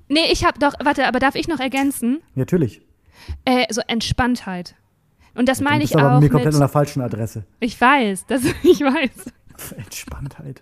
[0.07, 2.21] nee, ich habe doch, warte, aber darf ich noch ergänzen?
[2.35, 2.81] Natürlich.
[3.43, 4.75] Äh, so Entspanntheit.
[5.35, 7.43] Und das meine ich aber auch mir komplett an mit, der falschen Adresse.
[7.59, 9.09] ich weiß, das, ich weiß.
[9.77, 10.61] Entspanntheit.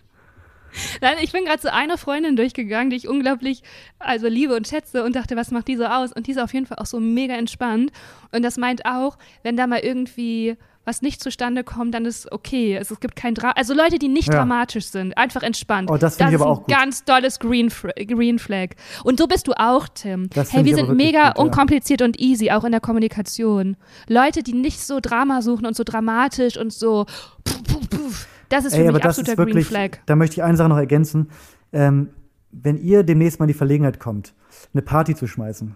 [1.02, 3.64] Nein, ich bin gerade so eine Freundin durchgegangen, die ich unglaublich
[4.00, 6.12] also liebe und schätze und dachte, was macht die so aus?
[6.14, 7.92] Und die ist auf jeden Fall auch so mega entspannt.
[8.32, 12.76] Und das meint auch, wenn da mal irgendwie was nicht zustande kommt, dann ist okay.
[12.76, 14.40] Es, es gibt kein Dra Also Leute, die nicht Ja.
[14.40, 15.90] dramatisch sind, einfach entspannt.
[15.90, 16.76] Oh, das finde ich ist aber ein auch gut.
[16.76, 18.72] ganz tolles Green, Green Flag.
[19.06, 20.30] Und so bist du auch, Tim.
[20.34, 21.42] Das hey, wir sind mega gut, ja.
[21.44, 23.78] unkompliziert und easy, auch in der Kommunikation.
[24.10, 27.06] Leute, die nicht so Drama suchen und so dramatisch und so
[27.46, 28.28] puff, puff, puff.
[28.50, 30.00] Das ist für Ey, aber mich das absoluter ist wirklich, Green Flag.
[30.06, 31.30] da möchte ich eine Sache noch ergänzen.
[31.72, 32.10] Ähm,
[32.52, 34.34] wenn ihr demnächst mal in die Verlegenheit kommt,
[34.74, 35.76] eine Party zu schmeißen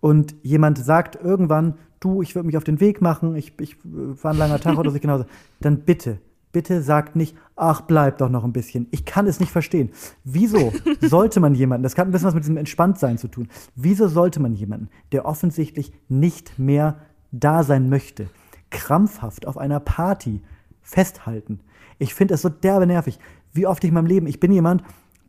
[0.00, 4.32] und jemand sagt irgendwann, du, ich würde mich auf den Weg machen, ich, ich war
[4.32, 5.24] ein langer Tag oder so, genauso,
[5.60, 6.18] dann bitte,
[6.50, 8.88] bitte sagt nicht, ach, bleib doch noch ein bisschen.
[8.90, 9.90] Ich kann es nicht verstehen.
[10.24, 14.08] Wieso sollte man jemanden, das hat ein bisschen was mit diesem Entspanntsein zu tun, wieso
[14.08, 16.98] sollte man jemanden, der offensichtlich nicht mehr
[17.30, 18.28] da sein möchte,
[18.70, 20.42] krampfhaft auf einer Party
[20.82, 21.60] festhalten?
[22.02, 23.18] Ich finde das so derbe nervig.
[23.52, 24.82] Wie oft ich in meinem Leben, ich bin jemand,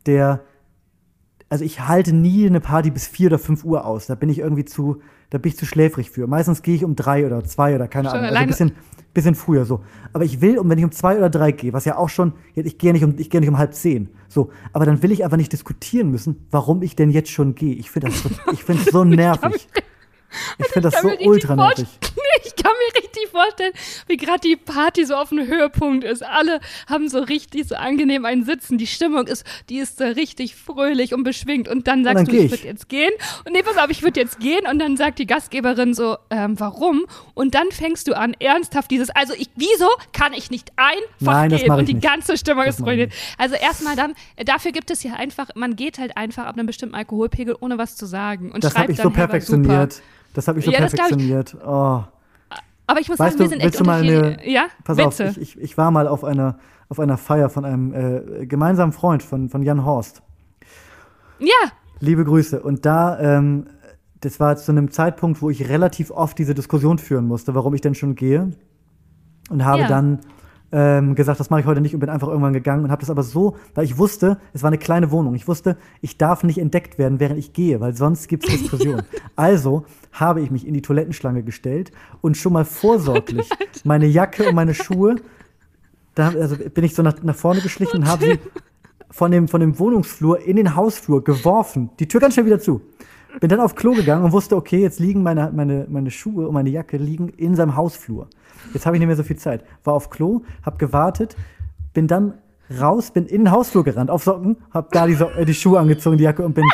[0.06, 0.40] der,
[1.48, 4.06] also ich halte nie eine Party bis vier oder fünf Uhr aus.
[4.06, 5.00] Da bin ich irgendwie zu,
[5.30, 6.26] da bin ich zu schläfrig für.
[6.26, 8.30] Meistens gehe ich um drei oder zwei oder keine Schon Ahnung.
[8.30, 8.72] Also ein bisschen,
[9.12, 9.84] bisschen früher so.
[10.12, 12.32] Aber ich will, und wenn ich um zwei oder drei gehe, was ja auch schon,
[12.54, 14.10] ich gehe ja nicht um, ich gehe nicht um halb zehn.
[14.28, 14.50] So.
[14.72, 17.74] Aber dann will ich einfach nicht diskutieren müssen, warum ich denn jetzt schon gehe.
[17.74, 19.68] Ich finde das so, ich finde es so nervig.
[20.58, 21.86] Ich finde das so ultra nervig.
[22.44, 23.72] Ich kann mir richtig vorstellen,
[24.06, 26.22] wie gerade die Party so auf einem Höhepunkt ist.
[26.24, 28.78] Alle haben so richtig so angenehm einen Sitzen.
[28.78, 31.68] Die Stimmung ist, die ist so richtig fröhlich und beschwingt.
[31.68, 32.50] Und dann sagst dann du, ich ich.
[32.50, 33.10] würde jetzt gehen.
[33.44, 34.66] Und nee, pass auf, ich würde jetzt gehen.
[34.70, 37.04] Und dann sagt die Gastgeberin so, ähm, warum?
[37.34, 41.70] Und dann fängst du an, ernsthaft dieses, also ich, wieso kann ich nicht einfach gehen?
[41.70, 42.06] Und die nicht.
[42.06, 43.12] ganze Stimmung Das ist ruiniert.
[43.38, 44.14] Also erstmal dann,
[44.44, 47.96] dafür gibt es ja einfach, man geht halt einfach ab einem bestimmten Alkoholpegel, ohne was
[47.96, 48.52] zu sagen.
[48.52, 50.02] Und Das schreibt habe ich dann, so perfektioniert.
[50.34, 51.16] Das habe ich so Ja, das glaub ich.
[51.16, 51.56] perfektioniert.
[51.64, 52.02] Oh.
[52.86, 54.38] Aber ich muss Weißt sagen, wir sind echt du mal unterschiedlich.
[54.40, 55.08] eine- ja, Pass bitte.
[55.08, 56.58] auf, ich, ich, ich war mal auf einer,
[56.88, 60.22] auf einer Feier von einem äh, gemeinsamen Freund von, von Jan Horst.
[61.38, 61.70] ja,
[62.00, 62.60] Liebe Grüße.
[62.60, 63.66] Und da, ähm,
[64.20, 67.80] das war zu einem Zeitpunkt, wo ich relativ oft diese Diskussion führen musste, warum ich
[67.80, 68.50] denn schon gehe.
[69.48, 69.88] Und habe Ja.
[69.88, 70.18] dann
[70.72, 73.10] ähm, gesagt, das mache ich heute nicht und bin einfach irgendwann gegangen und habe das
[73.10, 75.34] aber so, weil ich wusste, es war eine kleine Wohnung.
[75.34, 79.02] Ich wusste, ich darf nicht entdeckt werden, während ich gehe, weil sonst gibt es Diskussionen.
[79.36, 83.48] also habe ich mich in die Toilettenschlange gestellt und schon mal vorsorglich
[83.84, 85.16] meine Jacke und meine Schuhe,
[86.14, 88.38] da also bin ich so nach, nach vorne geschlichen und habe sie
[89.10, 91.90] von dem, von dem Wohnungsflur in den Hausflur geworfen.
[92.00, 92.80] Die Tür ganz schnell wieder zu.
[93.40, 96.54] Bin dann auf Klo gegangen und wusste, okay, jetzt liegen meine, meine, meine Schuhe und
[96.54, 98.28] meine Jacke liegen in seinem Hausflur.
[98.72, 99.64] Jetzt habe ich nicht mehr so viel Zeit.
[99.82, 101.36] War auf Klo, habe gewartet,
[101.92, 102.34] bin dann
[102.80, 105.78] raus, bin in den Hausflur gerannt, auf Socken, habe da die, so äh, die Schuhe
[105.78, 106.64] angezogen, die Jacke und bin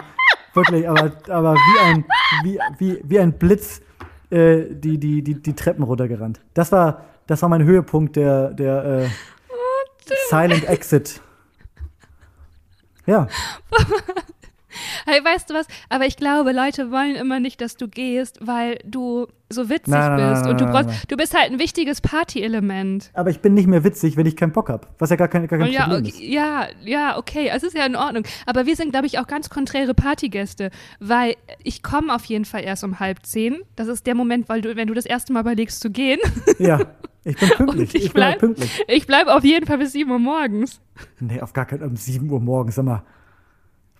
[0.55, 2.05] wirklich, aber, aber wie, ein,
[2.45, 3.81] wie, wie, wie ein Blitz
[4.31, 6.41] äh, die, die, die, die Treppen runtergerannt.
[6.55, 9.09] Das war, das war mein Höhepunkt der, der äh,
[10.29, 11.21] Silent Exit.
[13.07, 13.29] Ja,
[15.07, 15.67] Hey, weißt du was?
[15.89, 20.17] Aber ich glaube, Leute wollen immer nicht, dass du gehst, weil du so witzig Nein,
[20.17, 20.43] nein, bist.
[20.45, 23.11] nein, und du brauchst, du bist halt ein wichtiges Party-Element.
[23.15, 24.87] aber ich bin nicht mehr witzig, wenn ich keinen Bock habe.
[24.99, 26.21] Was ja gar kein, gar kein Ja, Problem ist.
[26.21, 28.25] ja, ja, okay, es ist ja in Ordnung.
[28.47, 32.63] Aber wir sind, glaube ich, auch ganz konträre Partygäste, weil ich komme auf jeden Fall
[32.63, 33.61] erst um halb zehn.
[33.77, 36.21] Das ist der Moment, weil du, wenn du das erste Mal überlegst zu gehen.
[36.59, 36.79] Ja,
[37.25, 37.89] ich bin pünktlich.
[37.89, 38.85] Und ich ich bin auch bleib- pünktlich.
[38.89, 40.81] Ich bleibe auf jeden Fall bis sieben Uhr morgens.
[41.19, 42.75] Nee, auf gar keinen um 7 Uhr morgens.
[42.75, 43.03] Sag mal,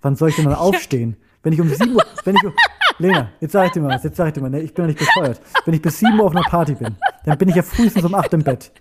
[0.01, 1.17] wann soll ich denn dann aufstehen?
[1.43, 2.53] Wenn ich um 7 Uhr, wenn ich um,
[2.99, 4.83] Lena, jetzt sag ich dir mal was, jetzt sag ich dir mal, nee, ich bin
[4.85, 5.41] ja nicht bescheuert.
[5.65, 6.95] Wenn ich bis 7 Uhr auf einer Party bin,
[7.25, 8.71] dann bin ich ja frühestens um 8 im Bett.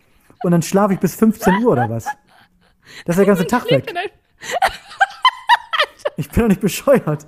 [0.43, 2.05] Und dann schlafe ich bis 15 Uhr oder was?
[3.05, 3.95] Das ist der ganze Tag weg.
[6.17, 7.27] Ich bin doch nicht bescheuert.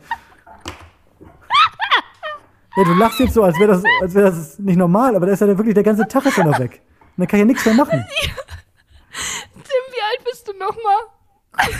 [2.76, 5.32] Ja, du lachst jetzt so, als wäre das, als wär das nicht normal, aber da
[5.32, 6.80] ist ja wirklich der ganze Tag ist ja noch weg.
[7.00, 8.04] Und dann kann ich ja nichts mehr machen.
[9.52, 11.11] Tim, wie alt bist du nochmal?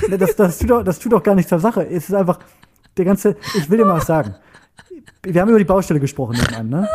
[0.09, 1.87] Ne, Das, das, tut doch, das tut doch gar nichts zur Sache.
[1.87, 2.39] Es ist einfach
[2.97, 3.37] der ganze.
[3.57, 4.35] Ich will dir mal was sagen.
[5.23, 6.89] Wir haben über die Baustelle gesprochen nebenan, ne?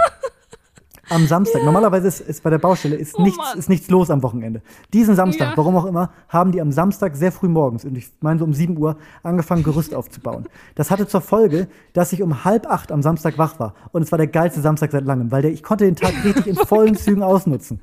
[1.09, 1.63] Am Samstag.
[1.63, 3.57] Normalerweise ist, ist bei der Baustelle ist, Oh nichts, Mann.
[3.57, 4.61] ist nichts los am Wochenende.
[4.91, 5.53] Diesen Samstag, Ja.
[5.57, 8.53] warum auch immer, haben die am Samstag sehr früh morgens, und ich meine so um
[8.53, 10.49] 7 Uhr, angefangen, Gerüst aufzubauen.
[10.75, 13.73] Das hatte zur Folge, dass ich um halb acht am Samstag wach war.
[13.93, 16.45] Und es war der geilste Samstag seit langem, weil der, ich konnte den Tag richtig
[16.45, 17.79] in vollen Zügen ausnutzen.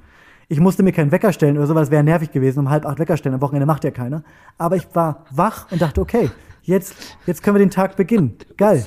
[0.49, 2.87] Ich musste mir keinen Wecker stellen oder so, weil es wäre nervig gewesen, um halb
[2.87, 3.35] acht Wecker stellen.
[3.35, 4.23] Am Wochenende macht ja keiner.
[4.59, 6.31] Aber ich war wach und dachte, okay,
[6.63, 6.95] jetzt,
[7.27, 8.37] jetzt können wir den Tag beginnen.
[8.57, 8.87] Geil.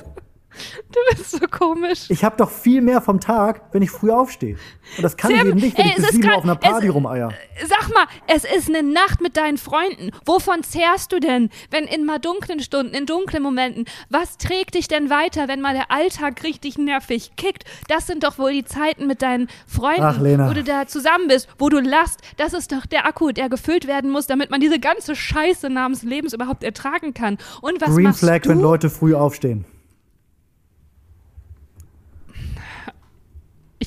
[0.90, 2.06] Du bist so komisch.
[2.08, 4.56] Ich habe doch viel mehr vom Tag, wenn ich früh aufstehe.
[4.96, 6.86] Und das kann ich Tim, eben nicht, wenn ey, ich bis sieben auf einer Party
[6.88, 7.32] es- rumeier.
[7.66, 10.10] Sag mal, es ist eine Nacht mit deinen Freunden.
[10.24, 13.84] Wovon zehrst du denn, wenn in mal dunklen Stunden, in dunklen Momenten?
[14.10, 17.64] Was trägt dich denn weiter, wenn mal der Alltag richtig nervig kickt?
[17.88, 21.48] Das sind doch wohl die Zeiten mit deinen Freunden, Ach, wo du da zusammen bist,
[21.58, 22.20] wo du lachst.
[22.36, 26.02] Das ist doch der Akku, der gefüllt werden muss, damit man diese ganze Scheiße namens
[26.02, 27.38] Lebens überhaupt ertragen kann.
[27.60, 28.50] Und was Green machst Flag, du?
[28.50, 29.64] wenn Leute früh aufstehen.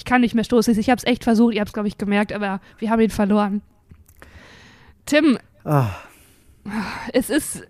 [0.01, 0.75] Ich kann nicht mehr stoßen.
[0.79, 3.11] Ich habe es echt versucht, ihr habt es, glaube ich, gemerkt, aber wir haben ihn
[3.11, 3.61] verloren.
[5.05, 5.91] Tim, Ah,
[7.13, 7.67] es ist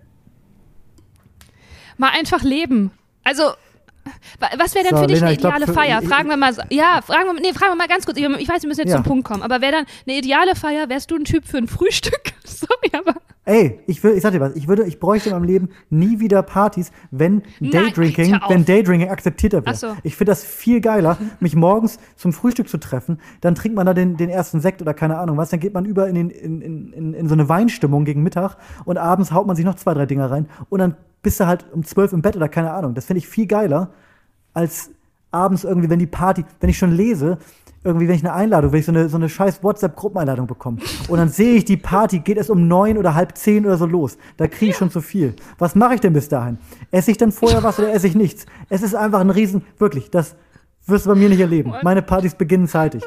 [1.97, 2.91] mal einfach leben.
[3.25, 3.51] Also,
[4.57, 6.01] was wäre denn So, für dich Lena, eine glaub, ideale für- Feier?
[6.01, 8.17] Fragen wir mal, ja, fragen wir, nee, fragen wir mal ganz kurz.
[8.17, 8.95] Ich ich weiß, wir müssen jetzt Ja.
[8.97, 9.43] zum Punkt kommen.
[9.43, 12.21] Aber wäre dann eine ideale Feier, wärst du ein Typ für ein Frühstück?
[12.43, 15.45] Sorry, aber ey, ich will, ich sag dir was, ich würde, ich bräuchte in meinem
[15.45, 18.49] Leben nie wieder Partys, wenn Nein, Daydrinking, auf.
[18.49, 19.75] wenn Daydrinking akzeptierter wäre.
[19.75, 19.95] So.
[20.03, 23.93] Ich finde das viel geiler, mich morgens zum Frühstück zu treffen, dann trinkt man da
[23.93, 26.61] den, den ersten Sekt oder keine Ahnung was, dann geht man über in, den, in,
[26.61, 29.93] in, in, in so eine Weinstimmung gegen Mittag und abends haut man sich noch zwei,
[29.93, 32.93] drei Dinger rein und dann bist du halt um zwölf im Bett oder keine Ahnung.
[32.93, 33.91] Das finde ich viel geiler,
[34.53, 34.91] als
[35.31, 37.37] abends irgendwie, wenn die Party, wenn ich schon lese,
[37.83, 41.17] irgendwie, wenn ich eine Einladung, wenn ich so eine, so eine scheiß WhatsApp-Gruppeneinladung bekomme und
[41.17, 44.17] dann sehe ich, die Party geht erst um neun oder halb zehn oder so los.
[44.37, 45.35] Da kriege ich schon zu viel.
[45.57, 46.59] Was mache ich denn bis dahin?
[46.91, 48.45] Esse ich dann vorher was oder esse ich nichts?
[48.69, 50.35] Es ist einfach ein Riesen, wirklich, das
[50.85, 51.73] wirst du bei mir nicht erleben.
[51.81, 53.03] Meine Partys beginnen zeitig.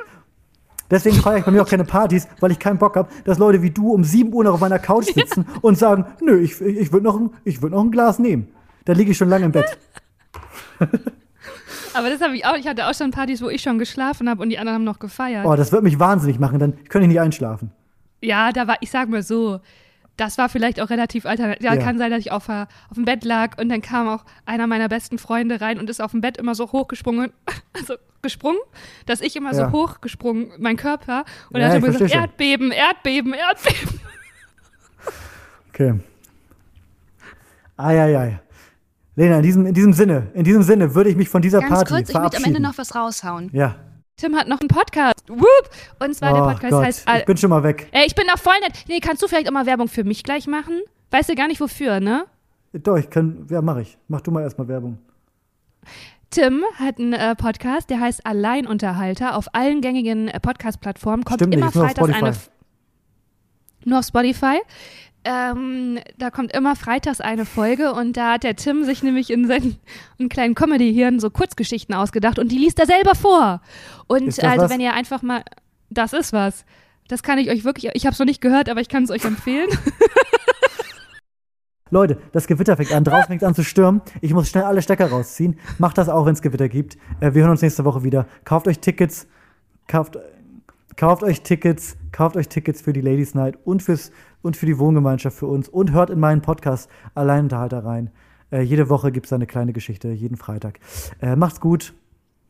[0.91, 3.63] Deswegen feiere ich bei mir auch keine Partys, weil ich keinen Bock habe, dass Leute
[3.63, 6.93] wie du um 7 Uhr noch auf meiner Couch sitzen und sagen, nö, ich, ich
[6.93, 8.49] würde noch, ein- ich würd noch ein Glas nehmen.
[8.85, 9.79] Da liege ich schon lange im Bett.
[11.95, 12.57] Aber das habe ich auch.
[12.57, 14.99] Ich hatte auch schon Partys, wo ich schon geschlafen habe und die anderen haben noch
[14.99, 15.47] gefeiert.
[15.47, 17.71] Oh, das wird mich wahnsinnig machen, dann könnte ich nicht einschlafen.
[18.21, 19.61] Ja, da war, ich sag mal so,
[20.17, 21.63] das war vielleicht auch relativ alternativ.
[21.65, 21.83] Ja, Ja.
[21.83, 24.89] kann sein, dass ich auf, auf dem Bett lag und dann kam auch einer meiner
[24.89, 27.33] besten Freunde rein und ist auf dem Bett immer so hochgesprungen,
[27.73, 28.59] also gesprungen,
[29.07, 29.67] dass ich immer Ja.
[29.67, 31.25] so hochgesprungen, mein Körper.
[31.51, 32.21] Und Ja, er hat ich immer gesagt, schon.
[32.21, 34.01] Erdbeben, Erdbeben, Erdbeben.
[35.71, 36.01] Okay.
[37.77, 38.41] Eieiei.
[39.17, 41.71] Lena, in diesem, in diesem Sinne, in diesem Sinne würde ich mich von dieser Ganz
[41.73, 42.57] Party kurz, ich möchte am verabschieden.
[42.57, 43.51] Ende noch was raushauen.
[43.53, 43.77] ja.
[44.17, 45.29] Tim hat noch einen Podcast.
[45.29, 45.71] Whoop!
[45.99, 47.09] Und zwar der oh Podcast Gott, heißt.
[47.09, 47.89] Al- ich bin schon mal weg.
[47.91, 48.85] Ey, ich bin doch voll nett.
[48.89, 50.81] Nee, kannst du vielleicht auch mal Werbung für mich gleich machen?
[51.11, 52.27] Weißt du gar nicht wofür, ne?
[52.73, 53.99] Doch, ich kann, ja, mach ich.
[54.09, 54.99] Mach du mal erstmal Werbung.
[56.31, 61.25] Tim hat einen äh, Podcast, der heißt Alleinunterhalter auf allen gängigen äh, Podcast-Plattformen.
[61.25, 62.33] Kommt Stimmt nicht, immer auf freitags eine.
[63.85, 64.59] Nur auf Spotify.
[65.25, 69.47] Ähm, da kommt immer freitags eine Folge und da hat der Tim sich nämlich in
[69.47, 69.77] seinen
[70.19, 73.63] einen kleinen Comedy-Hirn so Kurzgeschichten ausgedacht und die liest er selber vor.
[74.07, 74.71] Und also, was?
[74.71, 75.43] wenn ihr einfach mal.
[75.91, 76.65] Das ist was.
[77.09, 77.91] Das kann ich euch wirklich.
[77.95, 79.69] Ich habe es noch nicht gehört, aber ich kann es euch empfehlen.
[81.91, 84.03] Leute, das Gewitter fängt an, draußen fängt an zu stürmen.
[84.21, 85.59] Ich muss schnell alle Stecker rausziehen.
[85.79, 86.97] Macht das auch, wenn es Gewitter gibt.
[87.21, 88.27] Äh, wir hören uns nächste Woche wieder.
[88.45, 89.29] Kauft euch Tickets,
[89.87, 90.19] kauft,
[90.97, 94.11] kauft euch Tickets, kauft euch Tickets für die Ladies Night und, fürs,
[94.45, 98.11] und für die Wohngemeinschaft für uns und hört in meinen Podcast Alleinunterhalter rein.
[98.51, 100.79] Äh, jede Woche gibt es eine kleine Geschichte, jeden Freitag.
[101.21, 101.95] Äh, macht's gut.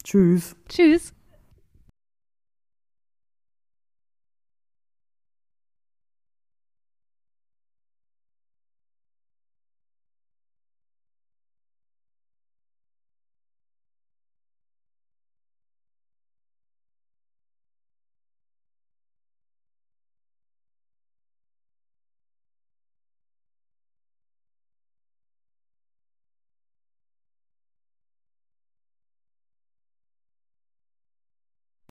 [0.03, 0.57] Tschüss.
[0.69, 1.15] Tschüss.